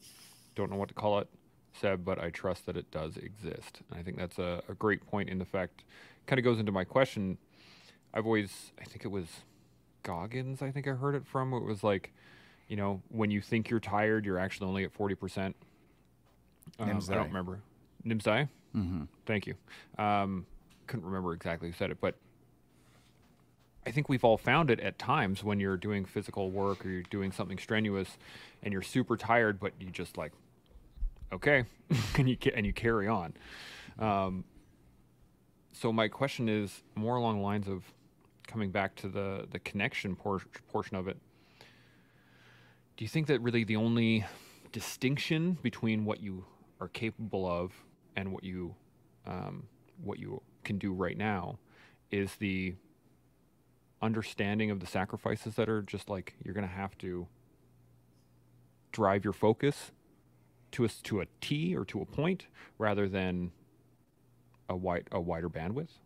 [0.55, 1.29] Don't know what to call it,
[1.73, 3.81] Seb, but I trust that it does exist.
[3.91, 5.85] And I think that's a, a great point in the fact,
[6.27, 7.39] kind of goes into my question.
[8.13, 9.27] I've always, I think it was
[10.03, 11.53] Goggins, I think I heard it from.
[11.53, 12.13] It was like,
[12.69, 15.55] you know, when you think you're tired, you're actually only at 40%.
[16.79, 17.61] Um, I don't remember.
[18.07, 18.49] Nimzai?
[18.77, 19.05] Mm-hmm.
[19.27, 19.55] Thank you.
[19.99, 20.47] Um,
[20.87, 22.17] couldn't remember exactly who said it, but
[23.87, 27.03] I think we've all found it at times when you're doing physical work or you're
[27.03, 28.19] doing something strenuous
[28.63, 30.33] and you're super tired, but you just like,
[31.33, 31.65] okay,
[32.19, 33.33] and you and you carry on.
[33.99, 34.45] Um,
[35.73, 37.85] so my question is more along the lines of
[38.47, 41.17] coming back to the the connection por- portion of it.
[42.97, 44.27] Do you think that really the only
[44.73, 46.45] distinction between what you
[46.81, 47.73] are capable of
[48.17, 48.75] and what you
[49.27, 49.65] um,
[50.03, 51.59] what you can do right now
[52.11, 52.75] is the
[54.03, 57.27] understanding of the sacrifices that are just like you're going to have to
[58.93, 59.93] drive your focus
[60.73, 62.47] to a to a T or to a point
[62.79, 63.53] rather than
[64.69, 65.99] a wide a wider bandwidth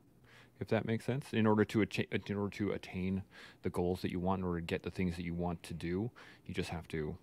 [0.61, 1.26] if that makes sense.
[1.33, 3.22] In order to acha- in order to attain
[3.62, 5.74] the goals that you want in order to get the things that you want to
[5.74, 6.11] do
[6.46, 7.16] you just have to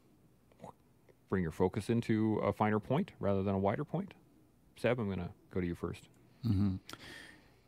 [1.29, 4.13] bring your focus into a finer point rather than a wider point.
[4.77, 6.01] Seb i'm going to go to you 1st
[6.47, 6.75] mm-hmm.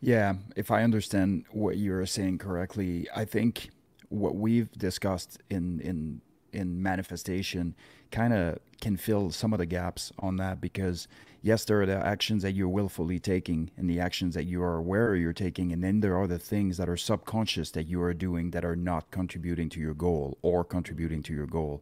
[0.03, 3.69] Yeah if i understand what you're saying correctly i think
[4.09, 7.75] what we've discussed in in in manifestation
[8.11, 11.07] kind of can fill some of the gaps on that because
[11.41, 14.75] yes there are the actions that you're willfully taking and the actions that you are
[14.75, 18.13] aware you're taking and then there are the things that are subconscious that you are
[18.13, 21.81] doing that are not contributing to your goal or contributing to your goal.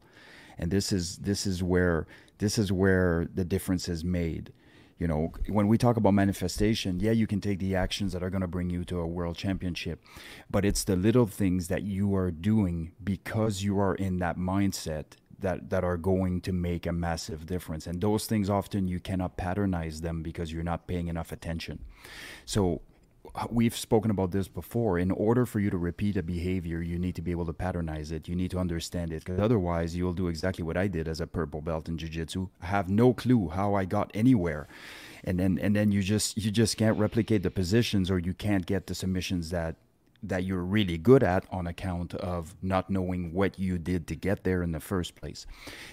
[0.57, 2.05] And this is this is where
[2.37, 4.53] this is where the difference is made
[5.01, 8.29] you know when we talk about manifestation yeah you can take the actions that are
[8.29, 9.99] going to bring you to a world championship
[10.51, 15.05] but it's the little things that you are doing because you are in that mindset
[15.39, 19.37] that that are going to make a massive difference and those things often you cannot
[19.37, 21.79] patternize them because you're not paying enough attention.
[22.45, 22.81] So
[23.49, 24.99] we've spoken about this before.
[24.99, 28.11] In order for you to repeat a behavior, you need to be able to patternize
[28.11, 28.27] it.
[28.27, 31.27] You need to understand it, because otherwise, you'll do exactly what I did as a
[31.27, 32.49] purple belt in jiu-jitsu.
[32.61, 34.67] I have no clue how I got anywhere,
[35.23, 38.65] and then and then you just you just can't replicate the positions, or you can't
[38.65, 39.75] get the submissions that
[40.23, 44.43] that you're really good at on account of not knowing what you did to get
[44.43, 45.45] there in the first place.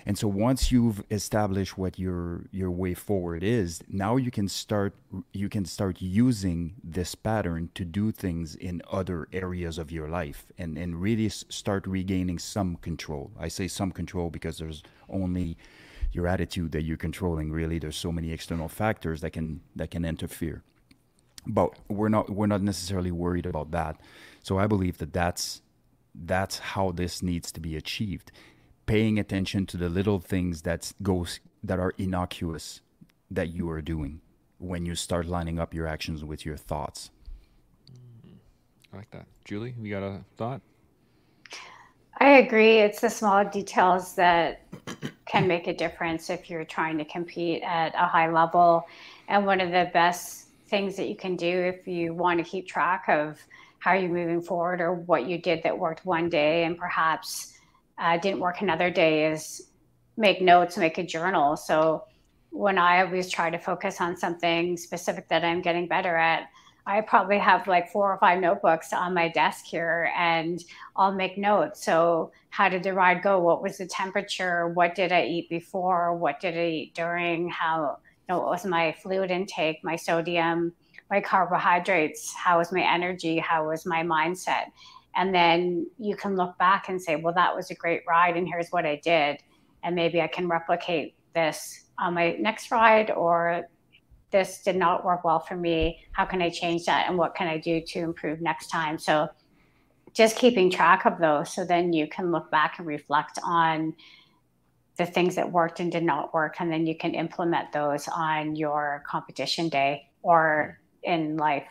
[0.05, 4.95] And so once you've established what your your way forward is, now you can start
[5.33, 10.47] you can start using this pattern to do things in other areas of your life
[10.59, 13.31] and and really start regaining some control.
[13.39, 15.57] I say some control because there's only
[16.13, 20.05] your attitude that you're controlling really there's so many external factors that can that can
[20.05, 20.63] interfere
[21.47, 24.01] but we're not we're not necessarily worried about that.
[24.43, 25.63] So I believe that that's
[26.15, 28.33] that's how this needs to be achieved.
[28.87, 32.81] Paying attention to the little things that goes that are innocuous
[33.31, 34.21] that you are doing
[34.59, 37.11] when you start lining up your actions with your thoughts.
[37.93, 38.37] Mm-hmm.
[38.93, 39.27] I like that.
[39.45, 40.63] Julie, you got a thought?
[42.21, 42.79] I agree.
[42.79, 44.63] It's the small details that
[45.27, 48.85] can make a difference if you're trying to compete at a high level.
[49.29, 52.67] And one of the best things that you can do if you want to keep
[52.67, 53.39] track of
[53.79, 57.59] how you're moving forward or what you did that worked one day and perhaps
[57.99, 59.71] uh, didn't work another day is
[60.17, 61.57] make notes, make a journal.
[61.57, 62.05] So
[62.51, 66.49] when I always try to focus on something specific that I'm getting better at,
[66.87, 70.59] I probably have like four or five notebooks on my desk here and
[70.97, 71.85] I'll make notes.
[71.85, 73.39] So, how did the ride go?
[73.39, 74.69] What was the temperature?
[74.69, 76.17] What did I eat before?
[76.17, 77.51] What did I eat during?
[77.51, 80.73] How know, what was my fluid intake, my sodium,
[81.11, 84.67] my carbohydrates, how was my energy, how was my mindset.
[85.17, 88.47] And then you can look back and say, well, that was a great ride, and
[88.47, 89.39] here's what I did.
[89.83, 93.69] And maybe I can replicate this on my next ride, or
[94.31, 96.01] this did not work well for me.
[96.13, 97.07] How can I change that?
[97.09, 98.99] And what can I do to improve next time?
[98.99, 99.29] So
[100.13, 103.95] just keeping track of those so then you can look back and reflect on
[104.99, 108.57] the things that worked and did not work, and then you can implement those on
[108.57, 111.15] your competition day or mm.
[111.15, 111.67] in life.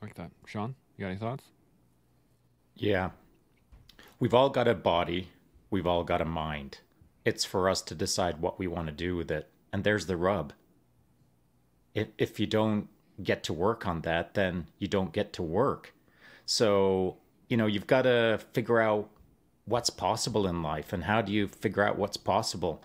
[0.00, 0.30] like that.
[0.44, 1.44] Shaun, you got any thoughts?
[2.76, 3.10] Yeah.
[4.20, 5.30] We've all got a body,
[5.70, 6.78] we've all got a mind.
[7.24, 9.50] It's for us to decide what we want to do with it.
[9.72, 10.52] And there's the rub.
[11.94, 12.88] If, if you don't
[13.22, 15.94] get to work on that, then you don't get to work.
[16.44, 17.16] So,
[17.48, 19.10] you know, you've got to figure out
[19.66, 22.82] what's possible in life and how do you figure out what's possible?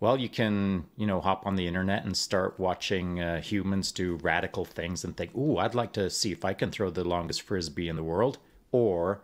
[0.00, 4.18] Well, you can, you know, hop on the internet and start watching uh, humans do
[4.22, 7.42] radical things and think, ooh, I'd like to see if I can throw the longest
[7.42, 8.38] frisbee in the world.
[8.70, 9.20] Or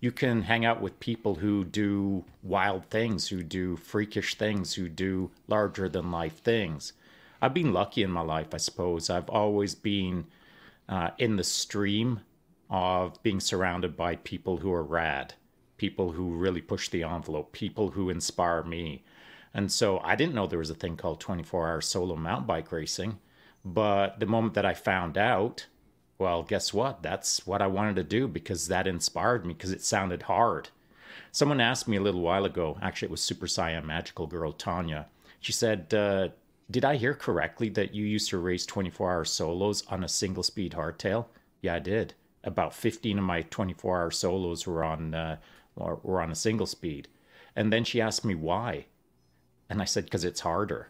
[0.00, 4.88] you can hang out with people who do wild things, who do freakish things, who
[4.88, 6.92] do larger than life things.
[7.40, 9.10] I've been lucky in my life, I suppose.
[9.10, 10.26] I've always been
[10.88, 12.20] uh, in the stream
[12.70, 15.34] of being surrounded by people who are rad,
[15.82, 19.02] people who really push the envelope, people who inspire me.
[19.52, 22.70] And so I didn't know there was a thing called 24 hour solo mountain bike
[22.70, 23.18] racing.
[23.64, 25.66] But the moment that I found out,
[26.18, 27.02] well, guess what?
[27.02, 30.68] That's what I wanted to do because that inspired me because it sounded hard.
[31.32, 35.08] Someone asked me a little while ago, actually, it was Super Saiyan Magical Girl Tanya.
[35.40, 36.28] She said, uh,
[36.70, 40.44] Did I hear correctly that you used to race 24 hour solos on a single
[40.44, 41.26] speed hardtail?
[41.60, 42.14] Yeah, I did.
[42.44, 45.38] About 15 of my 24 hour solos were on, uh,
[45.76, 47.08] were on a single speed.
[47.54, 48.86] And then she asked me why.
[49.68, 50.88] And I said, because it's harder.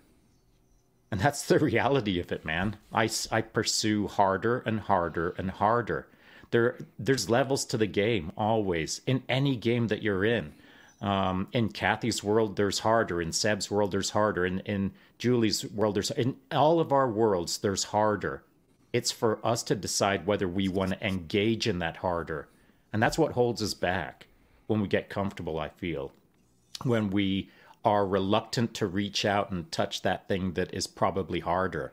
[1.11, 2.77] And that's the reality of it, man.
[2.93, 6.09] I, I pursue harder and harder and harder.
[6.51, 10.53] There, there's levels to the game always in any game that you're in.
[11.01, 13.21] Um, in Kathy's world, there's harder.
[13.21, 14.47] In Seb's world, there's harder.
[14.47, 18.45] In, in Julie's world, there's in all of our worlds, there's harder.
[18.93, 22.49] It's for us to decide whether we want to engage in that harder,
[22.93, 24.27] and that's what holds us back
[24.73, 25.59] when we get comfortable.
[25.59, 26.13] I feel
[26.85, 27.51] when we
[27.85, 31.93] are reluctant to reach out and touch that thing that is probably harder.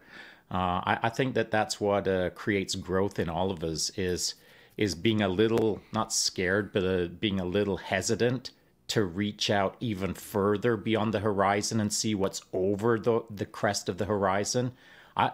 [0.52, 4.36] Uh, I, I, think that that's what uh, creates growth in all of us is
[4.78, 8.52] is being a little not scared, but uh, being a little hesitant
[8.88, 13.90] to reach out even further beyond the horizon and see what's over the the crest
[13.90, 14.72] of the horizon.
[15.16, 15.34] I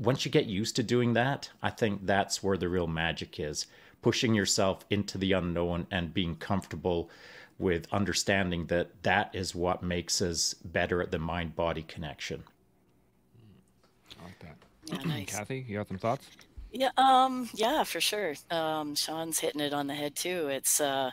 [0.00, 3.66] once you get used to doing that, I think that's where the real magic is.
[4.02, 7.10] Pushing yourself into the unknown and being comfortable
[7.58, 12.42] with understanding that that is what makes us better at the mind body connection.
[14.18, 14.56] I like that.
[14.86, 15.26] Yeah, nice.
[15.26, 16.26] Kathy, you got some thoughts?
[16.72, 18.34] Yeah, um, yeah, for sure.
[18.50, 20.48] Um, Shaun's hitting it on the head too.
[20.48, 21.10] It's uh,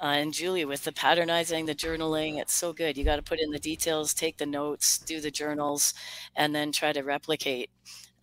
[0.00, 2.96] uh, and Julie with the patternizing, the journaling, it's so good.
[2.96, 5.92] You got to put in the details, take the notes, do the journals,
[6.36, 7.70] and then try to replicate.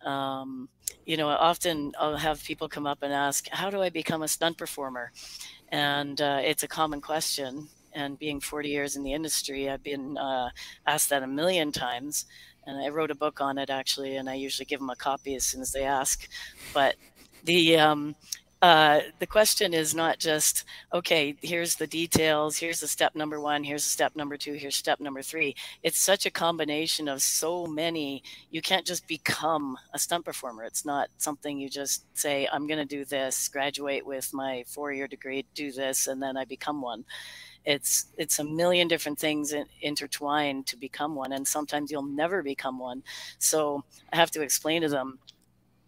[0.06, 0.68] Um,
[1.04, 4.28] you know, often I'll have people come up and ask, "How do I become a
[4.28, 5.12] stunt performer?"
[5.70, 7.68] and uh, it's a common question.
[7.92, 10.50] And being 40 years in the industry, I've been uh,
[10.86, 12.26] asked that a million times.
[12.66, 15.34] And I wrote a book on it actually, and I usually give them a copy
[15.34, 16.28] as soon as they ask.
[16.74, 16.96] But
[17.44, 18.14] the um,
[18.62, 23.62] uh, the question is not just okay here's the details here's the step number one
[23.62, 25.54] here's the step number two here's step number three.
[25.82, 28.22] It's such a combination of so many.
[28.50, 30.64] You can't just become a stunt performer.
[30.64, 34.92] It's not something you just say i'm going to do this graduate with my four
[34.92, 37.04] year degree do this and then i become one.
[37.64, 42.42] It's it's a million different things in, intertwined to become one and sometimes you'll never
[42.42, 43.02] become one.
[43.38, 45.18] So i have to explain to them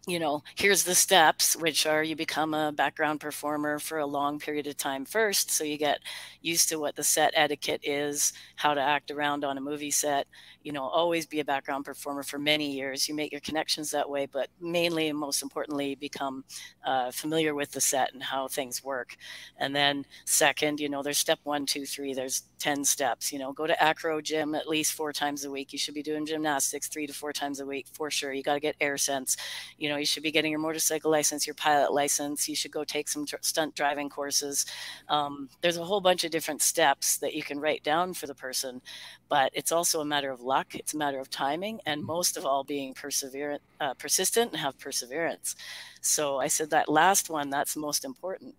[0.07, 4.39] you know, here's the steps, which are you become a background performer for a long
[4.39, 5.51] period of time first.
[5.51, 5.99] So you get
[6.41, 10.25] used to what the set etiquette is, how to act around on a movie set,
[10.63, 13.07] you know, always be a background performer for many years.
[13.07, 16.43] You make your connections that way, but mainly and most importantly, become
[16.83, 19.15] uh, familiar with the set and how things work.
[19.57, 23.31] And then, second, you know, there's step one, two, three, there's 10 steps.
[23.31, 25.71] You know, go to acro gym at least four times a week.
[25.73, 28.33] You should be doing gymnastics three to four times a week for sure.
[28.33, 29.37] You got to get air sense.
[29.77, 32.47] You know, you should be getting your motorcycle license, your pilot license.
[32.47, 34.65] You should go take some stunt driving courses.
[35.07, 38.35] Um, there's a whole bunch of different steps that you can write down for the
[38.35, 38.81] person,
[39.27, 40.75] but it's also a matter of luck.
[40.75, 42.07] It's a matter of timing, and mm-hmm.
[42.07, 45.55] most of all, being perseverant, uh, persistent, and have perseverance.
[46.01, 47.49] So I said that last one.
[47.49, 48.55] That's most important.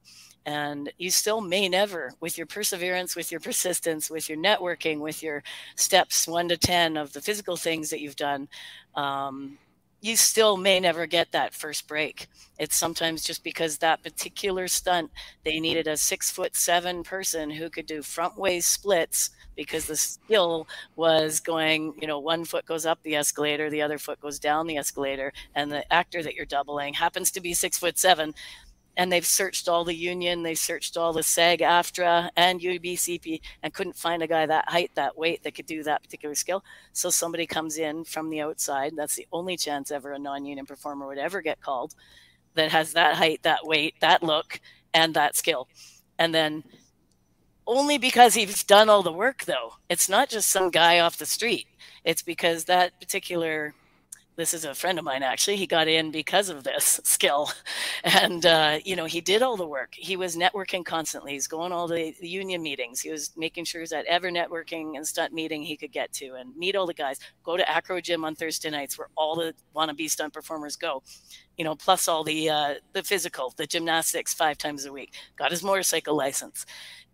[0.47, 5.23] And you still may never, with your perseverance, with your persistence, with your networking, with
[5.23, 5.43] your
[5.77, 8.49] steps one to 10 of the physical things that you've done,
[8.95, 9.59] um,
[10.01, 12.29] you still may never get that first break.
[12.59, 15.11] It's sometimes just because that particular stunt,
[15.45, 19.97] they needed a six foot seven person who could do front way splits because the
[19.97, 24.39] skill was going, you know, one foot goes up the escalator, the other foot goes
[24.39, 28.35] down the escalator, and the actor that you're doubling happens to be six foot seven
[28.97, 33.73] and they've searched all the union, they searched all the SAG, AFTRA, and UBCP, and
[33.73, 36.65] couldn't find a guy that height, that weight that could do that particular skill.
[36.93, 38.93] So somebody comes in from the outside.
[38.97, 41.95] That's the only chance ever a non-union performer would ever get called
[42.55, 44.61] that has that height, that weight, that look,
[44.93, 45.69] and that skill.
[46.19, 46.65] And then
[47.67, 51.27] only because he's done all the work though it's not just some guy off the
[51.27, 51.67] street
[52.05, 53.75] it's because that particular
[54.41, 55.57] this is a friend of mine actually.
[55.57, 57.51] He got in because of this skill.
[58.03, 59.95] And uh, you know he did all the work.
[59.95, 61.33] He was networking constantly.
[61.33, 63.03] He's going all the, the union meetings.
[63.03, 66.57] He was making sure that every networking and stunt meeting he could get to and
[66.57, 67.19] meet all the guys.
[67.45, 71.03] Go to acro gym on thursday nights where all the wannabe stunt performers go
[71.61, 75.51] you know plus all the uh, the physical the gymnastics five times a week got
[75.51, 76.65] his motorcycle license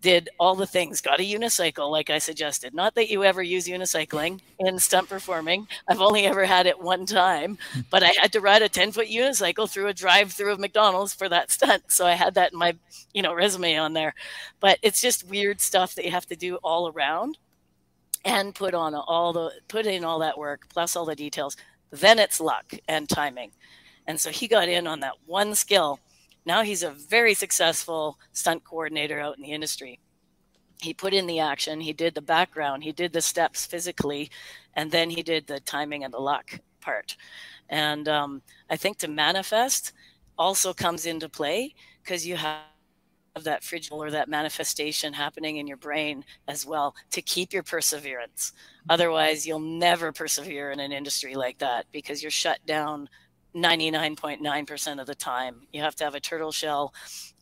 [0.07, 2.74] did all the things, got a unicycle, like I suggested.
[2.74, 5.66] Not that you ever use unicycling in stunt performing.
[5.88, 7.59] I've only ever had it one time,
[7.90, 11.14] but I had to ride a 10 foot unicycle through a drive through of McDonald's
[11.14, 11.84] for that stunt.
[11.88, 12.76] So I had that in my,
[13.14, 14.14] you know, resume on there.
[14.61, 17.38] But it's just weird stuff that you have to do all around
[18.24, 21.57] and put on all the, put in all that work, plus all the details.
[21.90, 23.53] Then it's luck and timing.
[24.07, 26.01] And so he got in on that one skill
[26.47, 29.99] now he's a very successful stunt coordinator out in the industry.
[30.81, 34.31] He put in the action, he did the background, he did the steps physically,
[34.75, 37.17] and then he did the timing and the luck part.
[37.69, 39.93] And um, I think to manifest
[40.39, 42.61] also comes into play because you have
[43.43, 48.53] that frigil or that manifestation happening in your brain as well to keep your perseverance.
[48.89, 53.09] Otherwise, you'll never persevere in an industry like that because you're shut down
[53.57, 55.63] 99.9% of the time.
[55.73, 56.93] You have to have a turtle shell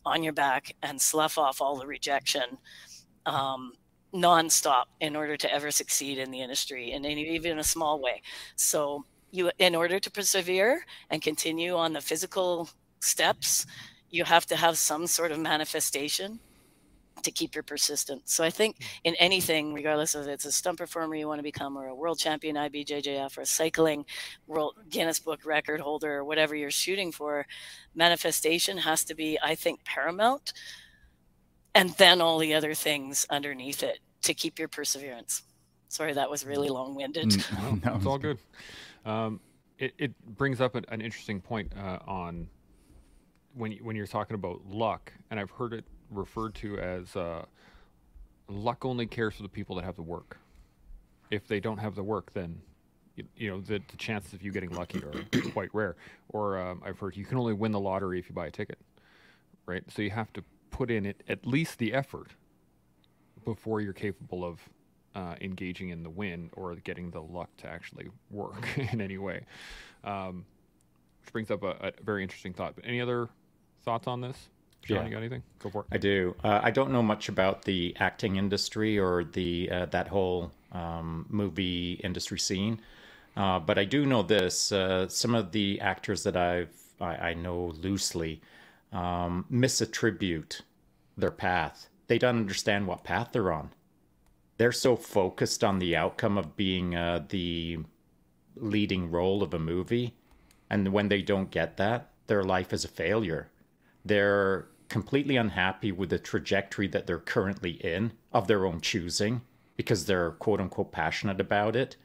[0.05, 2.57] on your back and slough off all the rejection
[3.25, 3.73] um,
[4.13, 8.21] nonstop in order to ever succeed in the industry in any, even a small way.
[8.55, 12.69] So you, in order to persevere and continue on the physical
[13.01, 13.65] steps,
[14.09, 16.39] you have to have some sort of manifestation
[17.25, 18.33] to keep your persistence.
[18.33, 18.85] So I think mm.
[19.03, 22.17] in anything, regardless of it's a stunt performer you want to become, or a world
[22.17, 24.05] champion IBJJF, or a cycling
[24.47, 27.45] world Guinness Book record holder, or whatever you're shooting for,
[27.93, 30.53] manifestation has to be, I think, paramount,
[31.73, 35.43] and then all the other things underneath it to keep your perseverance.
[35.89, 37.29] Sorry, that was really long-winded.
[37.29, 38.37] Mm, no, it's all good.
[39.05, 39.39] Um,
[39.77, 42.47] it, it brings up an, an interesting point uh, on
[43.53, 45.85] when you, when you're talking about luck, and I've heard it
[46.17, 47.45] referred to as uh,
[48.47, 50.37] luck only cares for the people that have the work.
[51.31, 52.61] If they don't have the work, then
[53.15, 55.95] you, you know the, the, chances of you getting lucky are quite rare.
[56.29, 58.79] Or um, I've heard you can only win the lottery if you buy a ticket,
[59.65, 59.83] right?
[59.89, 62.31] So you have to put in it at least the effort
[63.43, 64.59] before you're capable of
[65.15, 69.45] uh, engaging in the win or getting the luck to actually work in any way.
[70.03, 70.45] Um,
[71.21, 72.75] which brings up a, a, very interesting thought.
[72.75, 73.29] But any other
[73.83, 74.49] thoughts on this?
[74.85, 75.05] Shaun, yeah.
[75.05, 75.41] you got anything?
[75.59, 75.87] Go for it.
[75.91, 76.35] I do.
[76.43, 81.25] Uh, I don't know much about the acting industry or the uh, that whole um,
[81.27, 82.79] movie industry scene,
[83.35, 87.33] uh, but I do know this: uh, some of the actors that I've I, I
[87.33, 88.41] know loosely
[88.91, 90.61] um, misattribute
[91.17, 91.89] their path.
[92.05, 93.71] They don't understand what path they're on.
[94.57, 97.79] They're so focused on the outcome of being uh, the
[98.55, 100.13] leading role of a movie,
[100.69, 103.49] and when they don't get that, their life is a failure.
[104.05, 109.41] They're completely unhappy with the trajectory that they're currently in of their own choosing
[109.77, 111.95] because they're quote unquote passionate about it.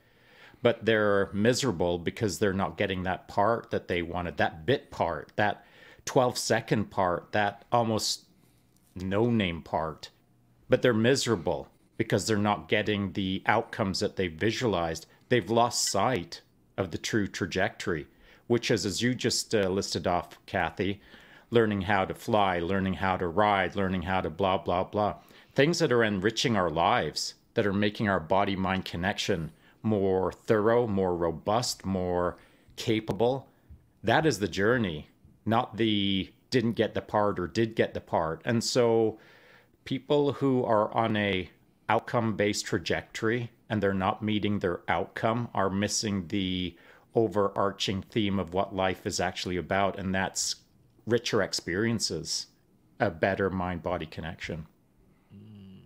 [0.62, 5.33] But they're miserable because they're not getting that part that they wanted, that bit part,
[5.37, 5.64] that
[6.05, 8.26] 12 second part, that almost
[8.95, 10.11] no name part.
[10.68, 15.07] But they're miserable because they're not getting the outcomes that they visualized.
[15.28, 16.43] They've lost sight
[16.76, 18.07] of the true trajectory,
[18.47, 21.01] which is, as you just uh, listed off, Kathy,
[21.51, 25.16] learning how to fly, learning how to ride, learning how to blah, blah, blah.
[25.53, 30.86] Things that are enriching our lives, that are making our body mind connection more thorough,
[30.86, 32.36] more robust, more
[32.76, 33.48] capable.
[34.03, 35.09] That is the journey,
[35.44, 38.42] not the didn't get the part or did get the part.
[38.44, 39.18] And so
[39.84, 41.51] people who are on a
[41.88, 46.76] outcome based trajectory and they're not meeting their outcome are missing the
[47.14, 50.57] overarching theme of what life is actually about and that's
[51.07, 52.46] richer experiences,
[52.98, 54.66] a better mind body connection.
[55.34, 55.82] Mm.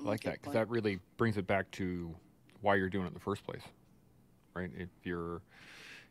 [0.00, 2.14] I like that because that really brings it back to
[2.60, 3.62] why you're doing it in the first place,
[4.54, 4.70] right?
[4.76, 5.42] If you're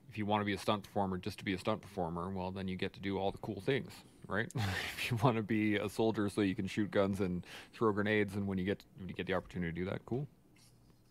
[0.09, 2.51] if you want to be a stunt performer just to be a stunt performer, well,
[2.51, 3.91] then you get to do all the cool things,
[4.27, 4.49] right?
[4.55, 8.35] if you want to be a soldier so you can shoot guns and throw grenades,
[8.35, 10.27] and when you get when you get the opportunity to do that, cool.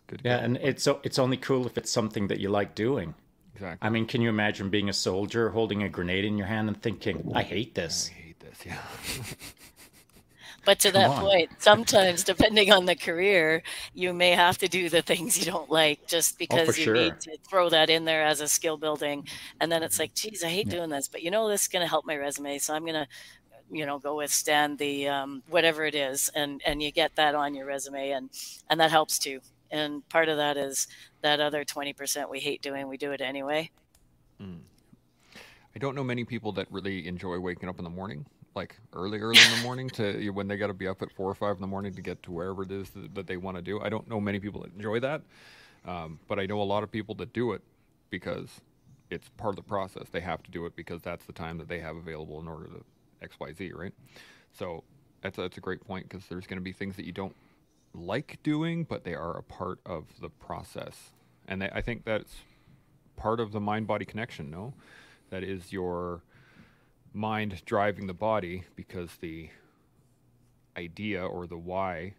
[0.07, 0.22] Good.
[0.24, 0.45] Yeah, go.
[0.45, 3.14] and it's it's only cool if it's something that you like doing.
[3.55, 3.87] Exactly.
[3.87, 6.81] I mean, can you imagine being a soldier holding a grenade in your hand and
[6.83, 8.59] thinking, "I hate this." I hate this.
[8.67, 8.79] Yeah.
[10.65, 11.21] but to Come that on.
[11.23, 15.71] point, sometimes depending on the career, you may have to do the things you don't
[15.71, 16.95] like just oh, because oh, you sure.
[16.95, 19.29] need to throw that in there as a skill building.
[19.61, 20.79] And then it's like, geez, I hate yeah.
[20.79, 22.59] doing this, but you know, this is going to help my resume.
[22.59, 23.07] So I'm going to
[23.71, 27.55] you know go withstand the um, whatever it is and and you get that on
[27.55, 28.29] your resume and
[28.69, 29.41] and that helps too
[29.75, 30.87] and part of that is
[31.22, 33.70] that other 20% we hate doing we do it anyway.
[34.41, 34.61] Mm.
[35.77, 39.20] i don't know many people that really enjoy waking up in the morning like early
[39.20, 41.55] early in the morning to when they got to be up at four or five
[41.55, 43.81] in the morning to get to wherever it is that, they want to do.
[43.81, 45.22] I don't know many people that enjoy that
[45.85, 47.62] um, but i know a lot of people that do it
[48.11, 48.61] because
[49.11, 50.09] it's part of the process.
[50.11, 52.66] They have to do it because that's the time that they have available in order
[52.66, 52.85] to
[53.27, 53.93] xyz right?
[54.53, 54.85] So
[55.22, 57.35] that's a, that's a great point because there's going to be things that you don't
[57.95, 61.12] like doing, but they are a part of the process.
[61.47, 62.34] And they, I think that's
[63.16, 64.74] part of the mind body connection, no?
[65.30, 66.22] That is your
[67.12, 69.49] mind driving the body because the
[70.76, 72.14] idea or the why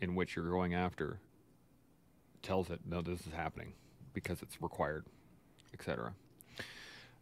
[0.00, 1.18] in which you're going after
[2.42, 3.74] tells it, no, this is happening
[4.14, 5.04] because it's required,
[5.74, 6.14] etc.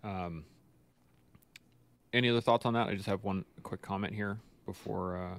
[0.05, 0.45] Um,
[2.13, 2.89] any other thoughts on that?
[2.89, 5.35] I just have one quick comment here before uh,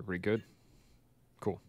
[0.00, 0.42] everybody good.
[1.40, 1.60] Cool.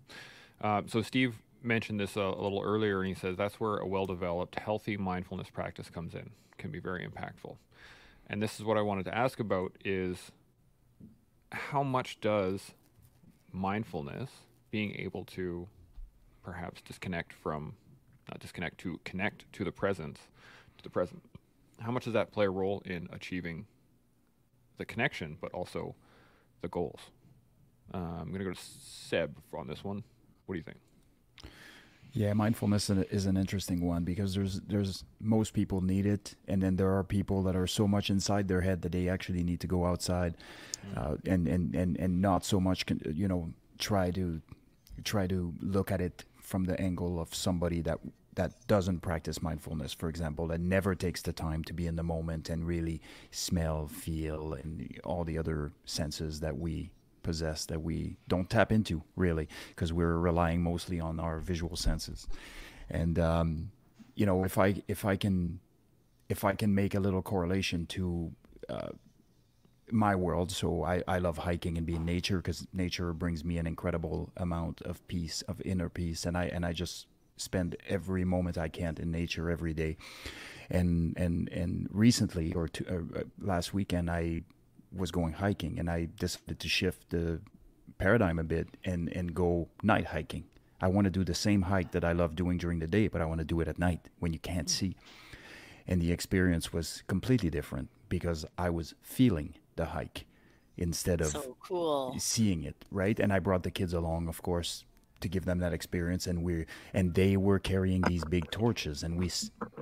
[0.62, 3.88] Uh, so Steve mentioned this a, a, little earlier, and he says that's where a
[3.88, 6.30] well-developed, healthy mindfulness practice comes in.
[6.58, 7.56] Can be very impactful.
[8.28, 10.32] And this is what I wanted to ask about: is
[11.52, 12.72] how much does
[13.52, 14.30] mindfulness,
[14.70, 15.68] being able to
[16.44, 17.74] perhaps disconnect from,
[18.30, 20.20] not disconnect to connect to the present,
[20.78, 21.22] to the present,
[21.82, 23.66] how much does that play a role in achieving
[24.78, 25.96] the connection, but also
[26.62, 27.00] the goals?
[27.94, 30.04] Uh, I'm going to go to Seb on this one.
[30.46, 30.78] What do you think?
[32.14, 36.76] Yeah, mindfulness is an interesting one because there's there's most people need it, and then
[36.76, 39.68] there are people that are so much inside their head that they actually need to
[39.68, 40.36] go outside,
[40.86, 40.98] mm.
[40.98, 42.84] uh, and and and and not so much,
[43.14, 44.42] you know, try to
[45.06, 48.00] try to look at it from the angle of somebody that
[48.36, 52.04] that doesn't practice mindfulness, for example, that never takes the time to be in the
[52.04, 56.92] moment and really smell, feel, and all the other senses that we
[57.24, 62.28] possess that we don't tap into really because we're relying mostly on our visual senses.
[62.90, 63.72] And um,
[64.16, 65.60] you know if i if i can
[66.30, 68.32] if i can make a little correlation to
[68.70, 68.90] uh,
[69.90, 73.68] my world so I, I love hiking and being nature because nature brings me an
[73.68, 77.08] incredible amount of peace of inner peace and i and i just
[77.38, 79.98] spend every moment i can in nature every day.
[80.70, 84.44] And and and recently or to, uh, uh, last weekend i
[84.96, 87.42] was going hiking, and I decided to shift the
[87.98, 90.46] paradigm a bit and and go night hiking.
[90.82, 93.22] I want to do the same hike that I love doing during the day, but
[93.22, 94.72] I want to do it at night when you can't mm.
[94.72, 94.96] see.
[95.88, 100.26] And the experience was completely different because I was feeling the hike
[100.78, 102.16] instead of so cool.
[102.18, 103.20] seeing it, right?
[103.20, 104.86] And I brought the kids along, of course,
[105.22, 109.18] to give them that experience and we and they were carrying these big torches and
[109.18, 109.30] we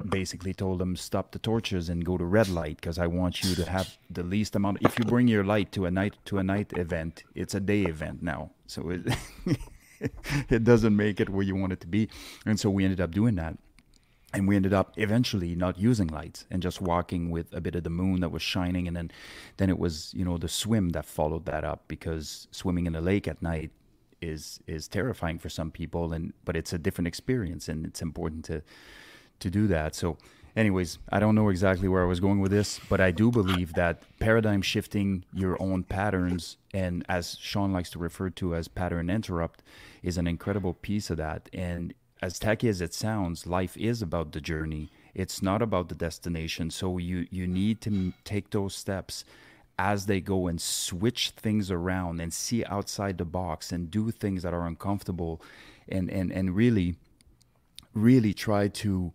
[0.08, 3.56] basically told them stop the torches and go to red light because i want you
[3.56, 6.44] to have the least amount if you bring your light to a night to a
[6.44, 9.02] night event it's a day event now so it
[10.50, 12.10] it doesn't make it where you want it to be
[12.46, 13.58] and so we ended up doing that
[14.34, 17.84] and we ended up eventually not using lights and just walking with a bit of
[17.84, 19.12] the moon that was shining and then
[19.58, 23.02] then it was you know the swim that followed that up because swimming in the
[23.02, 23.72] lake at night
[24.22, 28.46] is is terrifying for some people and but it's a different experience and it's important
[28.46, 28.62] to
[29.40, 29.96] to do that.
[29.96, 30.18] So
[30.56, 33.74] anyways i don't know exactly where i was going with this but i do believe
[33.74, 39.12] that paradigm shifting your own patterns and as shaun likes to refer to as pattern
[39.12, 39.62] interrupt
[40.04, 41.50] is an incredible piece of that.
[41.54, 44.90] And as tacky as it sounds life is about the journey.
[45.14, 46.70] It's not about the destination.
[46.70, 49.26] So you you need to take those steps
[49.80, 54.44] as they go and switch things around and see outside the box and do things
[54.44, 55.42] that are uncomfortable
[55.88, 56.98] and and and really
[57.94, 59.14] really try to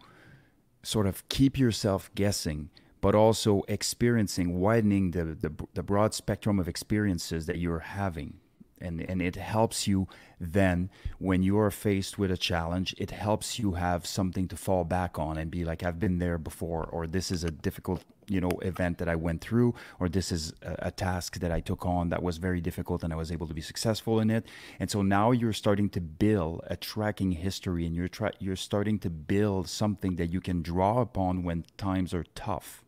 [0.82, 2.70] sort of keep yourself guessing
[3.02, 8.40] but also experiencing widening the, the, the broad spectrum of experiences that you're having
[8.84, 10.06] and and it helps you
[10.38, 14.84] then when you are faced with a challenge it helps you have something to fall
[14.84, 18.40] back on and be like I've been there before or this is a difficult you
[18.40, 21.86] know event that I went through or this is a, a task that I took
[21.86, 24.46] on that was very difficult and I was able to be successful in it.
[24.80, 28.98] And so now you're starting to build a tracking history and you're tra- you're starting
[29.00, 32.83] to build something that you can draw upon when times are tough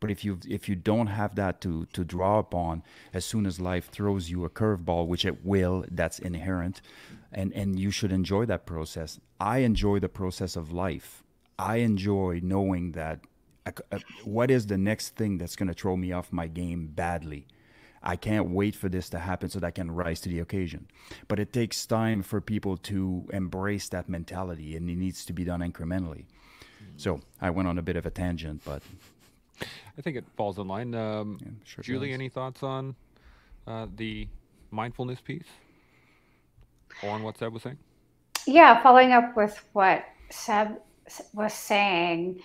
[0.00, 2.82] but if you if you don't have that to to draw upon,
[3.12, 6.80] as soon as life throws you a curveball, which it will, that's inherent,
[7.32, 9.20] and and you should enjoy that process.
[9.40, 11.22] I enjoy the process of life.
[11.58, 13.20] I enjoy knowing that
[13.66, 16.88] uh, uh, what is the next thing that's going to throw me off my game
[16.88, 17.46] badly.
[18.06, 20.88] I can't wait for this to happen so that I can rise to the occasion.
[21.26, 25.42] But it takes time for people to embrace that mentality, and it needs to be
[25.42, 26.26] done incrementally.
[26.96, 28.82] So I went on a bit of a tangent, but
[29.60, 30.94] I think it falls in line.
[30.94, 32.14] Um, yeah, sure Julie, does.
[32.14, 32.94] any thoughts on
[33.66, 34.28] uh, the
[34.70, 35.48] mindfulness piece
[37.02, 37.78] or on what Seb was saying?
[38.46, 40.78] Yeah, following up with what Seb
[41.32, 42.40] was saying,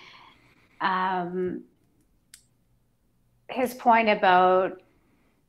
[0.80, 1.64] um,
[3.48, 4.80] his point about,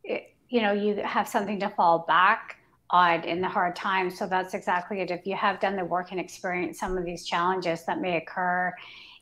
[0.04, 2.58] you know, you have something to fall back
[2.90, 4.18] on in the hard times.
[4.18, 5.12] So that's exactly it.
[5.12, 8.74] If you have done the work and experienced some of these challenges that may occur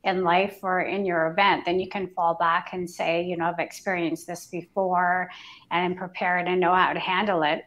[0.03, 3.45] in life or in your event, then you can fall back and say, you know,
[3.45, 5.29] I've experienced this before
[5.71, 7.65] and I'm prepared and know how to handle it.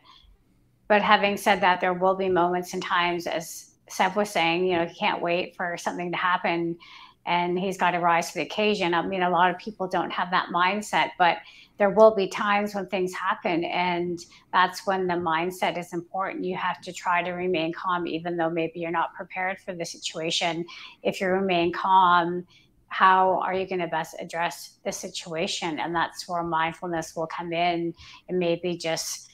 [0.88, 4.76] But having said that, there will be moments and times, as Seb was saying, you
[4.76, 6.78] know, he can't wait for something to happen
[7.26, 8.94] and he's got to rise to the occasion.
[8.94, 11.38] I mean, a lot of people don't have that mindset, but
[11.82, 14.20] there will be times when things happen, and
[14.52, 16.44] that's when the mindset is important.
[16.44, 19.84] You have to try to remain calm, even though maybe you're not prepared for the
[19.84, 20.64] situation.
[21.02, 22.46] If you remain calm,
[22.86, 25.80] how are you going to best address the situation?
[25.80, 27.92] And that's where mindfulness will come in,
[28.28, 29.32] and maybe just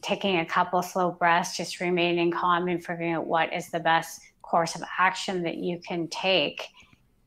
[0.00, 4.20] taking a couple slow breaths, just remaining calm and figuring out what is the best
[4.42, 6.68] course of action that you can take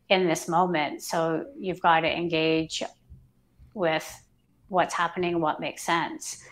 [0.07, 1.03] in this moment.
[1.03, 2.81] So you've got to engage
[3.73, 4.23] with
[4.69, 6.43] what's happening, what makes sense.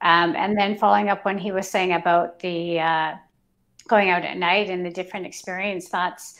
[0.00, 3.14] Um, and then following up when he was saying about the uh,
[3.88, 6.34] going out at night and the different experience, that's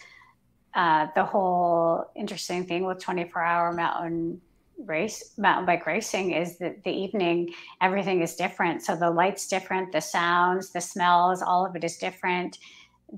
[0.74, 4.40] uh, the whole interesting thing with 24 hour mountain
[4.84, 9.90] race mountain bike racing is that the evening everything is different so the lights different
[9.90, 12.58] the sounds the smells all of it is different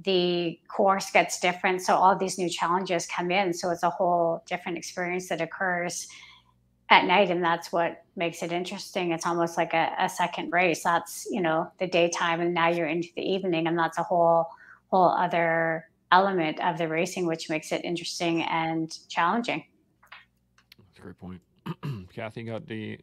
[0.05, 1.82] the course gets different.
[1.82, 3.53] So all these new challenges come in.
[3.53, 6.07] So it's a whole different experience that occurs
[6.91, 7.30] at night.
[7.30, 9.12] And that's what makes it interesting.
[9.12, 10.82] It's almost like a, a second race.
[10.82, 13.68] That's, you know, the daytime and now you're into the evening.
[13.68, 14.47] And that's a whole,
[14.88, 19.64] whole other element of the racing, which makes it interesting and challenging.
[20.78, 21.41] That's a great point.
[22.12, 22.99] Kathy, got the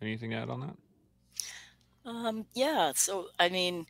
[0.00, 2.08] anything to add on that?
[2.08, 2.92] Um, yeah.
[2.94, 3.86] So, I mean,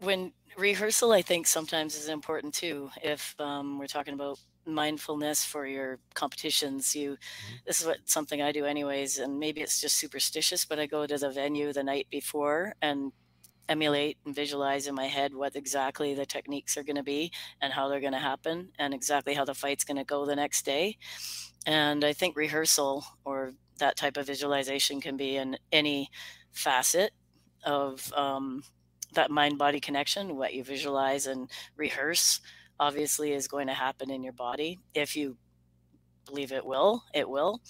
[0.00, 2.90] when rehearsal, I think sometimes is important too.
[3.02, 7.56] If um, we're talking about mindfulness for your competitions, you mm-hmm.
[7.66, 11.06] this is what something I do anyways, and maybe it's just superstitious, but I go
[11.06, 13.12] to the venue the night before and
[13.68, 17.72] emulate and visualize in my head what exactly the techniques are going to be and
[17.72, 20.64] how they're going to happen and exactly how the fight's going to go the next
[20.64, 20.96] day.
[21.66, 26.10] And I think rehearsal or that type of visualization can be in any
[26.50, 27.12] facet
[27.64, 28.62] of um,
[29.14, 32.40] that mind body connection, what you visualize and rehearse,
[32.82, 34.80] obviously is going to happen in your body.
[34.92, 35.36] If you
[36.26, 37.60] believe it will, it will.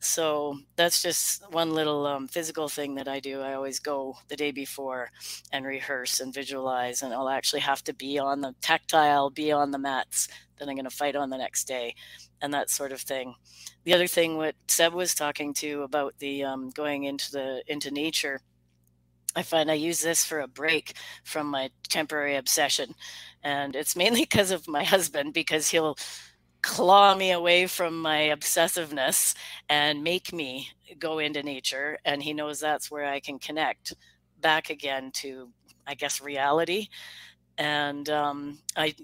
[0.00, 3.40] So that's just one little um, physical thing that I do.
[3.42, 5.10] I always go the day before
[5.52, 9.70] and rehearse and visualize, and I'll actually have to be on the tactile, be on
[9.70, 11.94] the mats that I'm going to fight on the next day,
[12.42, 13.34] and that sort of thing.
[13.84, 17.90] The other thing, what Seb was talking to about the um, going into the into
[17.90, 18.40] nature
[19.36, 22.94] I find I use this for a break from my temporary obsession.
[23.44, 25.96] And it's mainly because of my husband, because he'll
[26.62, 29.34] claw me away from my obsessiveness
[29.68, 31.98] and make me go into nature.
[32.04, 33.94] And he knows that's where I can connect
[34.40, 35.50] back again to,
[35.86, 36.88] I guess, reality.
[37.58, 38.94] And um, I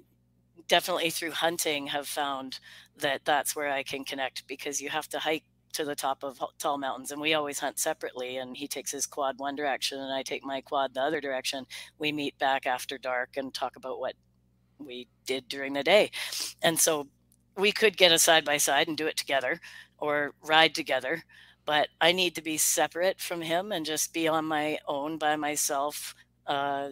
[0.69, 2.59] definitely through hunting have found
[2.99, 6.39] that that's where I can connect because you have to hike to the top of
[6.59, 10.13] tall mountains and we always hunt separately and he takes his quad one direction and
[10.13, 11.67] i take my quad the other direction.
[11.99, 14.15] We meet back after dark and talk about what
[14.79, 16.11] we did during the day.
[16.63, 17.09] And so
[17.57, 19.61] we could get a side by side and do it together
[19.99, 21.23] or ride together
[21.65, 25.37] but i need to be separate from him and just be on my own by
[25.37, 26.15] myself
[26.47, 26.89] uh,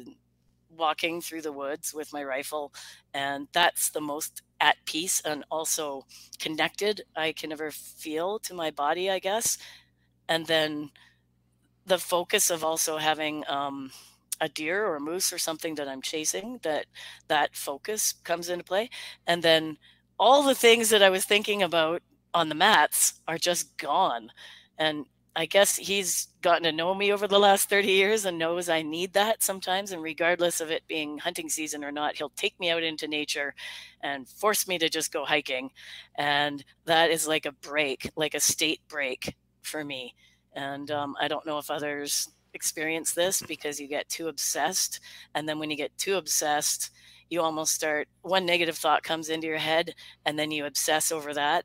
[0.76, 2.72] walking through the woods with my rifle
[3.14, 6.04] and that's the most at peace and also
[6.38, 9.58] connected I can never feel to my body, I guess.
[10.28, 10.90] And then
[11.86, 13.90] the focus of also having um,
[14.40, 16.86] a deer or a moose or something that I'm chasing, that
[17.28, 18.90] that focus comes into play.
[19.26, 19.78] And then
[20.18, 22.02] all the things that I was thinking about
[22.34, 24.30] on the mats are just gone.
[24.78, 25.06] And
[25.36, 28.82] I guess he's gotten to know me over the last 30 years and knows I
[28.82, 29.92] need that sometimes.
[29.92, 33.54] And regardless of it being hunting season or not, he'll take me out into nature
[34.02, 35.70] and force me to just go hiking.
[36.16, 40.14] And that is like a break, like a state break for me.
[40.54, 44.98] And um, I don't know if others experience this because you get too obsessed.
[45.36, 46.90] And then when you get too obsessed,
[47.30, 49.94] you almost start one negative thought comes into your head
[50.26, 51.64] and then you obsess over that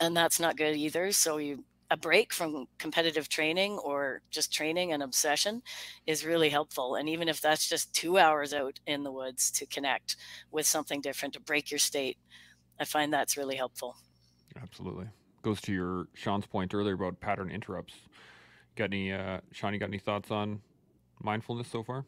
[0.00, 4.92] and that's not good either so you a break from competitive training or just training
[4.92, 5.62] and obsession
[6.06, 6.96] is really helpful.
[6.96, 10.16] And even if that's just two hours out in the woods to connect
[10.50, 12.18] with something different, to break your state,
[12.78, 13.96] I find that's really helpful.
[14.60, 15.06] Absolutely.
[15.42, 17.94] Goes to your Shaun's point earlier about pattern interrupts.
[18.76, 19.72] Got any, uh, Shaun?
[19.72, 20.60] You got any thoughts on
[21.22, 22.04] mindfulness so far?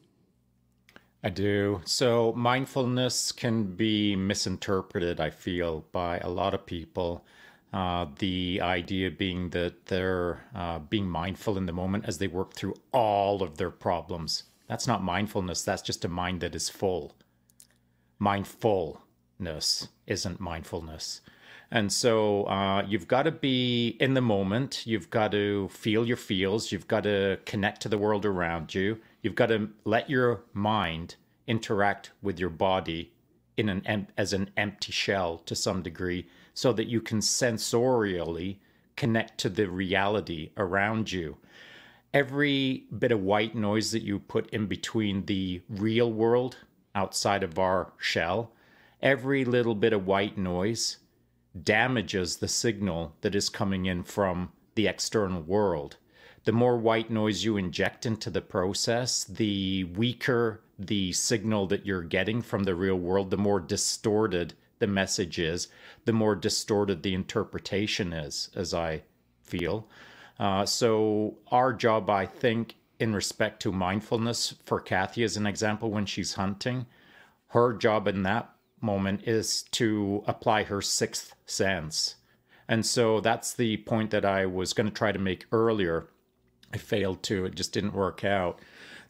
[1.22, 1.80] I do.
[1.84, 7.24] So mindfulness can be misinterpreted, I feel, by a lot of people.
[7.72, 12.52] Uh, the idea being that they're uh, being mindful in the moment as they work
[12.52, 14.42] through all of their problems.
[14.66, 17.14] That's not mindfulness, that's just a mind that is full.
[18.18, 21.20] Mindfulness isn't mindfulness.
[21.70, 24.84] And so uh, you've got to be in the moment.
[24.86, 26.72] You've got to feel your feels.
[26.72, 28.98] You've got to connect to the world around you.
[29.22, 31.14] You've got to let your mind
[31.46, 33.12] interact with your body
[33.56, 36.26] in an as an empty shell to some degree
[36.60, 38.58] so that you can sensorially
[38.94, 41.38] connect to the reality around you.
[42.12, 46.58] Every bit of white noise that you put in between the real world
[46.94, 48.52] outside of our shell,
[49.00, 50.98] every little bit of white noise
[51.62, 55.96] damages the signal that is coming in from the external world.
[56.44, 62.02] The more white noise you inject into the process, the weaker the signal that you're
[62.02, 65.68] getting from the real world, the more distorted the message is,
[66.04, 69.02] the more distorted the interpretation is, as I
[69.42, 69.88] feel.
[70.38, 75.90] Uh, so, our job, I think, in respect to mindfulness, for Kathy as an example,
[75.90, 76.86] when she's hunting,
[77.48, 78.50] her job in that
[78.80, 82.16] moment is to apply her sixth sense.
[82.68, 86.06] And so that's the point that I was going to try to make earlier.
[86.72, 88.60] I failed to, it just didn't work out.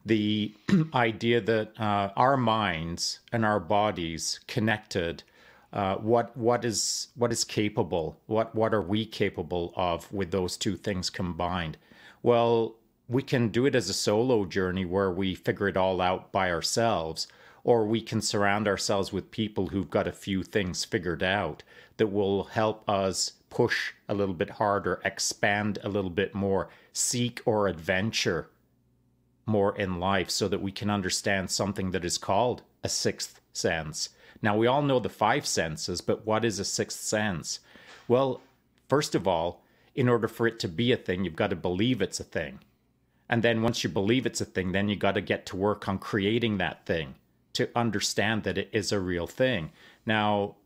[0.07, 0.55] The
[0.95, 5.25] idea that uh, our minds and our bodies connected.
[5.73, 8.19] Uh, what what is what is capable?
[8.27, 11.77] What what are we capable of with those two things combined?
[12.23, 12.75] Well,
[13.09, 16.51] we can do it as a solo journey where we figure it all out by
[16.51, 17.29] ourselves,
[17.65, 21.63] or we can surround ourselves with people who've got a few things figured out
[21.97, 27.43] that will help us push a little bit harder, expand a little bit more, seek
[27.45, 28.49] or adventure
[29.45, 34.11] more in life so that we can understand something that is called a sixth sense.
[34.43, 37.61] Now, we all know the five senses, but what is a sixth sense?
[38.09, 38.41] Well,
[38.89, 39.63] first of all,
[39.95, 42.61] in order for it to be a thing, you've got to believe it's a thing.
[43.29, 45.89] And then once you believe it's a thing, then you got to get to work
[45.89, 47.15] on creating that thing
[47.53, 49.71] to understand that it is a real thing.
[50.07, 50.57] Now,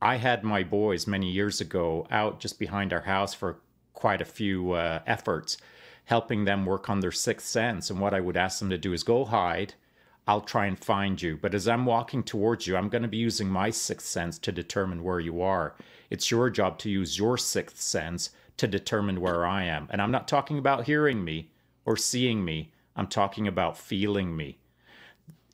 [0.00, 3.58] I had my boys many years ago out just behind our house for
[3.94, 5.56] quite a few uh, efforts,
[6.04, 7.90] helping them work on their sixth sense.
[7.90, 9.74] And what I would ask them to do is go hide.
[10.26, 11.38] I'll try and find you.
[11.40, 14.52] But as I'm walking towards you, I'm going to be using my sixth sense to
[14.52, 15.74] determine where you are.
[16.10, 19.88] It's your job to use your sixth sense to determine where I am.
[19.90, 21.50] And I'm not talking about hearing me
[21.84, 24.58] or seeing me, I'm talking about feeling me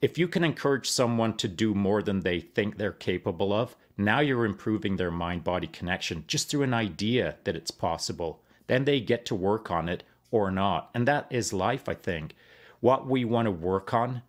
[0.01, 4.21] if you can encourage someone to do more than they think they're capable of, now
[4.21, 8.43] you're improving their mind body connection just through an idea that it's possible.
[8.67, 10.91] Then they get to work on it or not.
[10.95, 12.35] And that is life, I think.
[12.81, 14.23] What we want to work on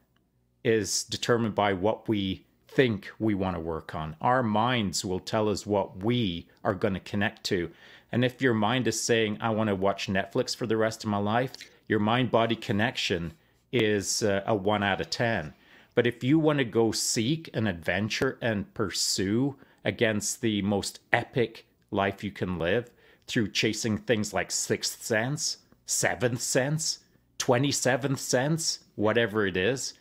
[0.64, 4.16] is determined by what we think we want to work on.
[4.22, 7.70] Our minds will tell us what we are going to connect to.
[8.12, 11.10] And if your mind is saying, I want to watch Netflix for the rest of
[11.10, 11.54] my life,
[11.88, 13.34] your mind body connection
[13.72, 15.54] is uh, a one out of 10
[15.94, 21.66] but if you want to go seek an adventure and pursue against the most epic
[21.90, 22.90] life you can live
[23.28, 27.00] through chasing things like sixth sense, seventh sense,
[27.40, 29.94] 27th sense, whatever it is,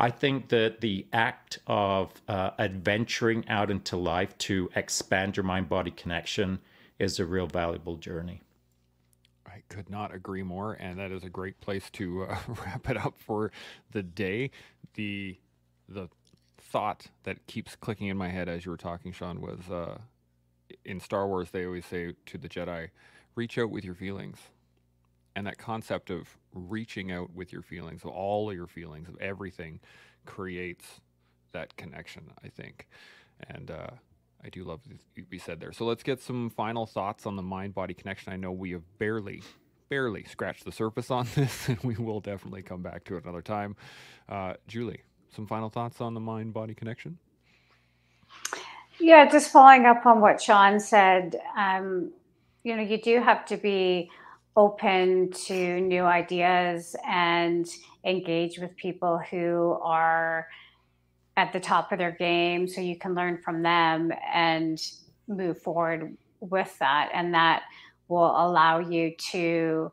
[0.00, 5.68] I think that the act of uh, adventuring out into life to expand your mind
[5.68, 6.58] body connection
[6.98, 8.40] is a real valuable journey.
[9.46, 12.96] I could not agree more, and that is a great place to uh, wrap it
[12.96, 13.52] up for
[13.90, 14.50] the day
[14.94, 15.36] the
[15.86, 16.08] the
[16.56, 19.98] thought that keeps clicking in my head as you were talking, Shaun, was uh,
[20.82, 22.88] in Star Wars they always say to the Jedi,
[23.34, 24.38] "Reach out with your feelings,"
[25.36, 29.80] and that concept of reaching out with your feelings, all of your feelings, of everything,
[30.26, 31.00] creates
[31.52, 32.32] that connection.
[32.44, 32.88] I think,
[33.48, 33.90] and uh,
[34.44, 34.80] I do love
[35.16, 35.72] what you said there.
[35.72, 38.32] So let's get some final thoughts on the mind-body connection.
[38.32, 39.42] I know we have barely
[39.90, 43.42] barely scratched the surface on this, and we will definitely come back to it another
[43.42, 43.76] time.
[44.28, 45.02] Uh, Julie,
[45.34, 47.18] some final thoughts on the mind body connection?
[49.00, 52.12] Yeah, just following up on what Shaun said, um,
[52.64, 54.10] you know, you do have to be
[54.56, 57.66] open to new ideas and
[58.04, 60.46] engage with people who are
[61.36, 64.82] at the top of their game so you can learn from them and
[65.28, 67.10] move forward with that.
[67.14, 67.62] And that
[68.08, 69.92] will allow you to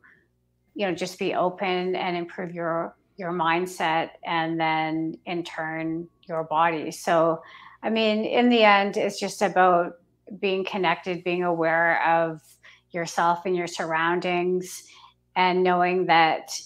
[0.77, 6.43] you know just be open and improve your your mindset and then in turn your
[6.43, 7.41] body so
[7.81, 9.93] i mean in the end it's just about
[10.39, 12.41] being connected being aware of
[12.97, 14.83] yourself and your surroundings
[15.35, 16.59] and knowing that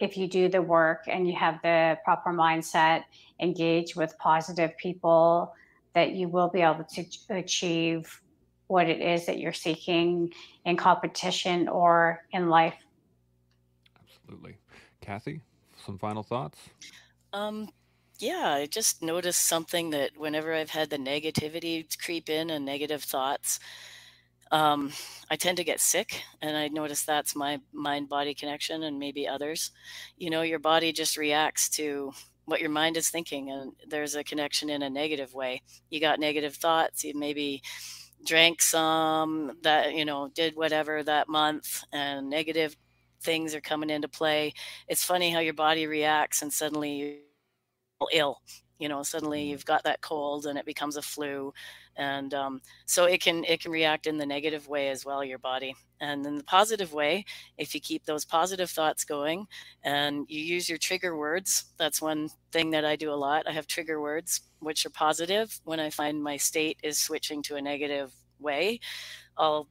[0.00, 3.04] if you do the work and you have the proper mindset,
[3.40, 5.54] engage with positive people,
[5.94, 8.20] that you will be able to achieve
[8.66, 10.32] what it is that you're seeking
[10.64, 12.74] in competition or in life.
[14.02, 14.56] Absolutely.
[15.00, 15.42] Kathy,
[15.84, 16.58] some final thoughts?
[17.32, 17.68] Um,
[18.18, 23.02] yeah, I just noticed something that whenever I've had the negativity creep in and negative
[23.02, 23.60] thoughts,
[24.54, 24.92] um,
[25.30, 29.26] I tend to get sick, and I notice that's my mind body connection, and maybe
[29.26, 29.72] others.
[30.16, 32.12] You know, your body just reacts to
[32.44, 35.60] what your mind is thinking, and there's a connection in a negative way.
[35.90, 37.62] You got negative thoughts, you maybe
[38.24, 42.76] drank some that, you know, did whatever that month, and negative
[43.22, 44.54] things are coming into play.
[44.86, 48.38] It's funny how your body reacts, and suddenly you're ill
[48.78, 49.48] you know suddenly mm.
[49.48, 51.52] you've got that cold and it becomes a flu
[51.96, 55.38] and um, so it can it can react in the negative way as well your
[55.38, 57.24] body and in the positive way
[57.58, 59.46] if you keep those positive thoughts going
[59.82, 63.52] and you use your trigger words that's one thing that i do a lot i
[63.52, 67.62] have trigger words which are positive when i find my state is switching to a
[67.62, 68.80] negative way
[69.36, 69.68] i'll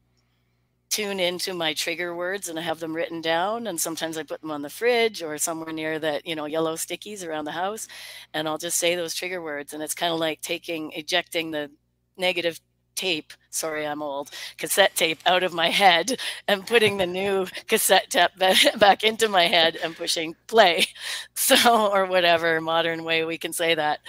[0.93, 3.65] tune into my trigger words and I have them written down.
[3.65, 6.75] And sometimes I put them on the fridge or somewhere near that, you know, yellow
[6.75, 7.87] stickies around the house.
[8.35, 9.73] And I'll just say those trigger words.
[9.73, 11.71] And it's kind of like taking, ejecting the
[12.17, 12.59] negative
[12.95, 14.31] tape sorry i'm old.
[14.57, 18.31] Cassette tape out of my head and putting the new cassette tape
[18.79, 20.85] back into my head and pushing play.
[21.35, 23.99] So or whatever modern way we can say that.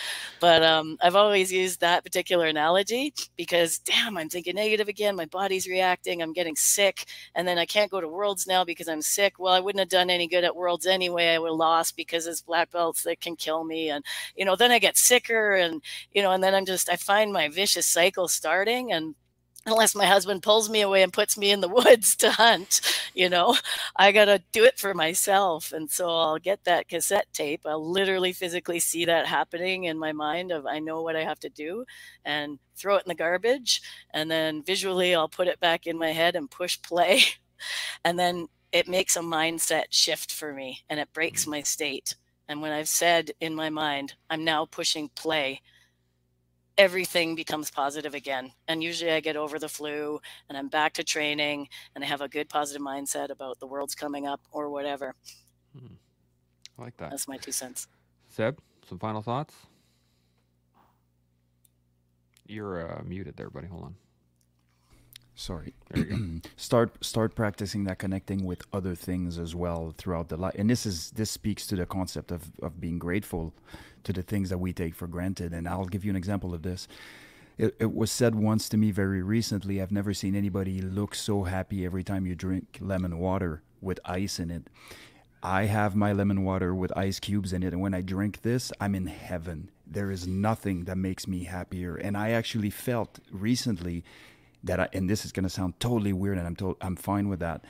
[0.40, 5.16] But um, i've always used that particular analogy because damn i'm thinking negative again.
[5.16, 6.22] My body's reacting.
[6.22, 7.07] I'm getting sick.
[7.34, 9.38] And then i can't go to worlds now because i'm sick.
[9.38, 11.28] Well i wouldn't have done any good at worlds anyway.
[11.34, 13.90] I would have lost because it's black belts that can kill me.
[13.90, 14.05] And
[14.36, 15.82] you know then i get sicker and
[16.12, 19.14] you know and then i'm just i find my vicious cycle starting and
[19.66, 22.80] unless my husband pulls me away and puts me in the woods to hunt
[23.14, 23.56] you know
[23.96, 25.72] i got to do it for myself.
[25.72, 27.62] And so i'll get that cassette tape.
[27.64, 31.40] I'll literally physically see that happening in my mind of i know what i have
[31.40, 31.84] to do
[32.24, 33.82] and throw it in the garbage.
[34.12, 37.20] And then visually i'll put it back in my head and push play.
[38.04, 41.52] And then it makes a mindset shift for me and it breaks mm.
[41.52, 42.16] my state.
[42.48, 45.62] And when i've said in my mind i'm now pushing play
[46.77, 48.53] everything becomes positive again.
[48.68, 52.20] And usually I get over the flu and I'm back to training and I have
[52.20, 55.14] a good positive mindset about the world's coming up or whatever.
[55.79, 55.95] Hmm.
[56.79, 57.11] I like that.
[57.11, 57.87] That's my two cents.
[58.29, 58.59] Seb,
[58.89, 59.55] some final thoughts?
[62.47, 63.68] You're uh, muted there, buddy.
[63.68, 63.95] Hold on.
[65.37, 65.75] Sorry.
[66.57, 70.55] start start practicing that connecting with other things as well throughout the life.
[70.57, 73.53] And this is this speaks to the concept of of being grateful
[74.05, 75.52] to the things that we take for granted.
[75.52, 76.88] And I'll give you an example of this.
[77.57, 79.80] It, it was said once to me very recently.
[79.80, 84.38] I've never seen anybody look so happy every time you drink lemon water with ice
[84.38, 84.68] in it.
[85.42, 88.72] I have my lemon water with ice cubes in it, and when I drink this,
[88.80, 89.70] I'm in heaven.
[89.86, 91.96] There is nothing that makes me happier.
[91.96, 94.05] And I actually felt recently
[94.64, 97.28] that I, and this is going to sound totally weird and I'm told I'm fine
[97.28, 97.64] with that.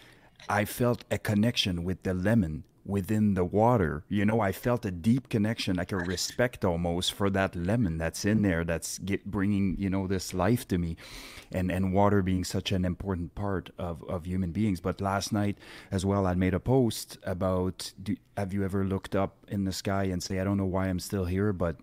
[0.49, 4.05] I felt a connection with the lemon within the water.
[4.09, 8.25] You know, I felt a deep connection, like a respect almost for that lemon that's
[8.25, 10.97] in there, that's get, bringing you know this life to me,
[11.53, 14.81] and and water being such an important part of of human beings.
[14.81, 15.59] But last night
[15.91, 19.73] as well, I made a post about: do, Have you ever looked up in the
[19.73, 21.77] sky and say, "I don't know why I'm still here, but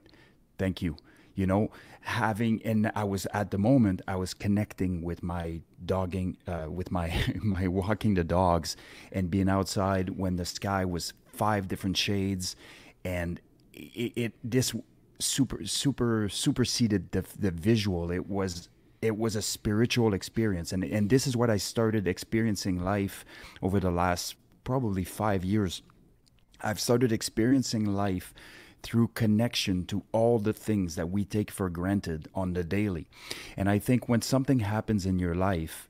[0.57, 0.97] thank you."
[1.35, 1.69] You know
[2.01, 6.91] having and i was at the moment i was connecting with my dogging uh, with
[6.91, 8.75] my my walking the dogs
[9.11, 12.55] and being outside when the sky was five different shades
[13.03, 13.39] and
[13.73, 14.73] it, it this
[15.21, 18.11] super super superseded the, the visual.
[18.11, 18.69] It was
[19.01, 20.71] it was a spiritual experience.
[20.71, 23.25] And and this is what i started experiencing life
[23.61, 25.81] over the last probably 5 years.
[26.61, 28.33] I've started experiencing life
[28.83, 33.07] through connection to all the things that we take for granted on the daily.
[33.55, 35.87] And I think when something happens in your life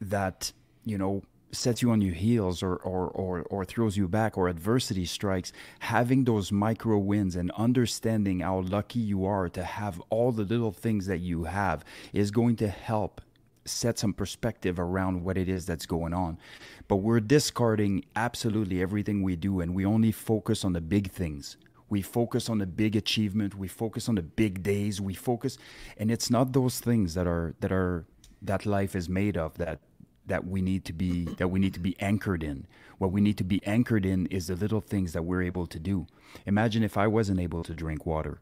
[0.00, 0.52] that,
[0.84, 1.22] you know,
[1.54, 5.52] sets you on your heels or, or, or, or throws you back or adversity strikes,
[5.78, 10.72] having those micro wins and understanding how lucky you are to have all the little
[10.72, 13.20] things that you have is going to help
[13.64, 16.38] set some perspective around what it is that's going on.
[16.86, 21.56] But we're discarding absolutely everything we do and we only focus on the big things
[21.88, 23.54] we focus on the big achievement.
[23.54, 25.00] We focus on the big days.
[25.00, 25.58] We focus
[25.96, 28.06] and it's not those things that are that are
[28.42, 29.80] that life is made of that
[30.26, 32.66] that we need to be that we need to be anchored in.
[32.98, 35.78] What we need to be anchored in is the little things that we're able to
[35.78, 36.06] do.
[36.46, 38.40] Imagine if i wasn't able to drink water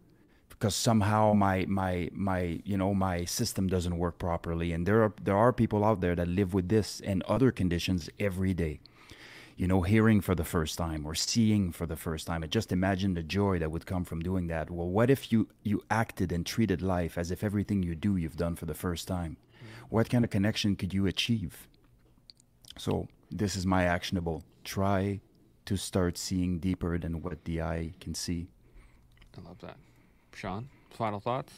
[0.48, 4.72] because somehow my my my you know my system doesn't work properly.
[4.72, 8.08] And there are there are people out there that live with this and other conditions
[8.20, 8.80] every day
[9.62, 12.42] you know, hearing for the first time or seeing for the first time.
[12.42, 14.72] And just imagine the joy that would come from doing that.
[14.72, 18.36] Well, what if you you acted and treated life as if everything you do you've
[18.36, 19.36] done for the first time?
[19.88, 21.68] What kind of connection could you achieve?
[22.76, 24.42] So this is my actionable.
[24.64, 25.20] Try
[25.66, 28.48] to start seeing deeper than what the eye can see.
[29.38, 29.76] I love that.
[30.34, 31.52] Shaun, final thoughts?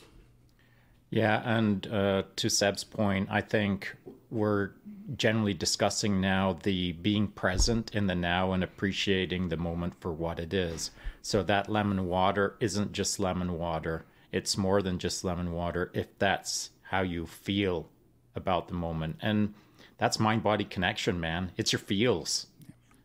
[1.08, 3.96] Yeah, and uh, to Seb's point, I think
[4.34, 4.72] we're
[5.16, 10.40] generally discussing now the being present in the now and appreciating the moment for what
[10.40, 10.90] it is.
[11.22, 16.18] So that lemon water isn't just lemon water, it's more than just lemon water if
[16.18, 17.88] that's how you feel
[18.34, 19.16] about the moment.
[19.22, 19.54] And
[19.98, 21.52] that's mind body connection, man.
[21.56, 22.48] It's your feels.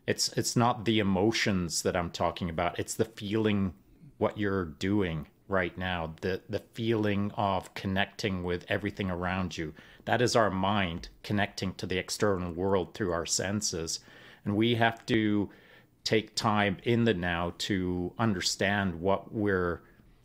[0.08, 2.80] It's it's not the emotions that I'm talking about.
[2.80, 3.76] It's the feeling
[4.18, 9.74] what you're doing right now the the feeling of connecting with everything around you
[10.10, 13.99] that is our mind connecting to the external world through our senses.
[14.43, 15.51] And we have to
[16.03, 19.84] take time in the now to understand what we're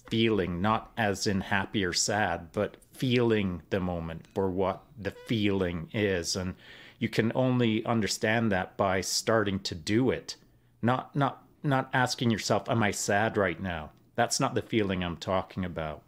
[0.09, 5.91] feeling not as in happy or sad but feeling the moment for what the feeling
[5.93, 6.35] is.
[6.35, 6.55] And
[6.99, 10.37] you can only understand that by starting to do it
[10.81, 13.91] not not not asking yourself am i sad right now?
[14.15, 16.01] That's not the feeling I'm talking about.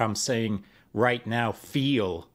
[0.00, 2.26] I'm saying right now, feel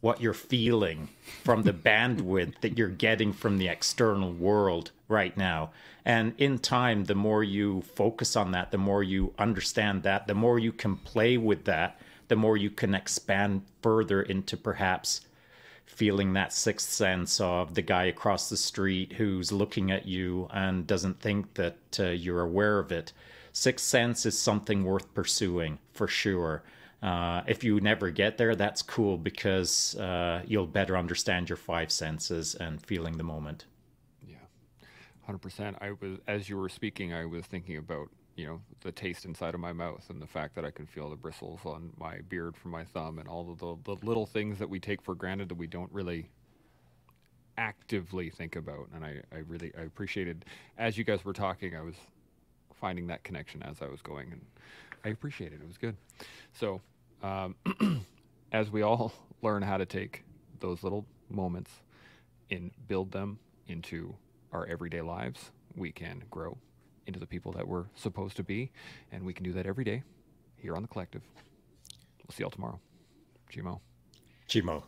[0.00, 1.08] what you're feeling
[1.42, 5.70] from the bandwidth that you're getting from the external world right now.
[6.04, 10.34] And in time, the more you focus on that, the more you understand that, the
[10.34, 15.22] more you can play with that, the more you can expand further into perhaps
[15.84, 20.86] feeling that sixth sense of the guy across the street who's looking at you and
[20.86, 23.12] doesn't think that uh, you're aware of it.
[23.52, 26.62] Sixth Sense is something worth pursuing for sure.
[27.02, 31.92] Uh, if you never get there, that's cool because uh, you'll better understand your five
[31.92, 33.66] senses and feeling the moment.
[34.26, 34.36] Yeah,
[35.24, 35.76] hundred percent.
[35.80, 39.54] I was as you were speaking, I was thinking about you know the taste inside
[39.54, 42.56] of my mouth and the fact that I can feel the bristles on my beard
[42.56, 45.48] from my thumb and all of the, the little things that we take for granted
[45.50, 46.28] that we don't really
[47.58, 48.88] actively think about.
[48.94, 50.44] And I, I really I appreciated
[50.78, 51.96] as you guys were talking, I was
[52.80, 54.40] finding that connection as I was going, and
[55.08, 55.60] I appreciate it.
[55.62, 55.96] It was good.
[56.52, 56.82] So,
[57.22, 57.54] um,
[58.52, 59.10] as we all
[59.42, 60.24] learn how to take
[60.60, 61.70] those little moments
[62.50, 63.38] and build them
[63.68, 64.14] into
[64.52, 66.58] our everyday lives, we can grow
[67.06, 68.70] into the people that we're supposed to be,
[69.10, 70.02] and we can do that every day
[70.56, 71.22] here on the collective.
[72.26, 72.78] We'll see y'all tomorrow.
[73.50, 73.80] Chimo.
[74.46, 74.82] Gmo.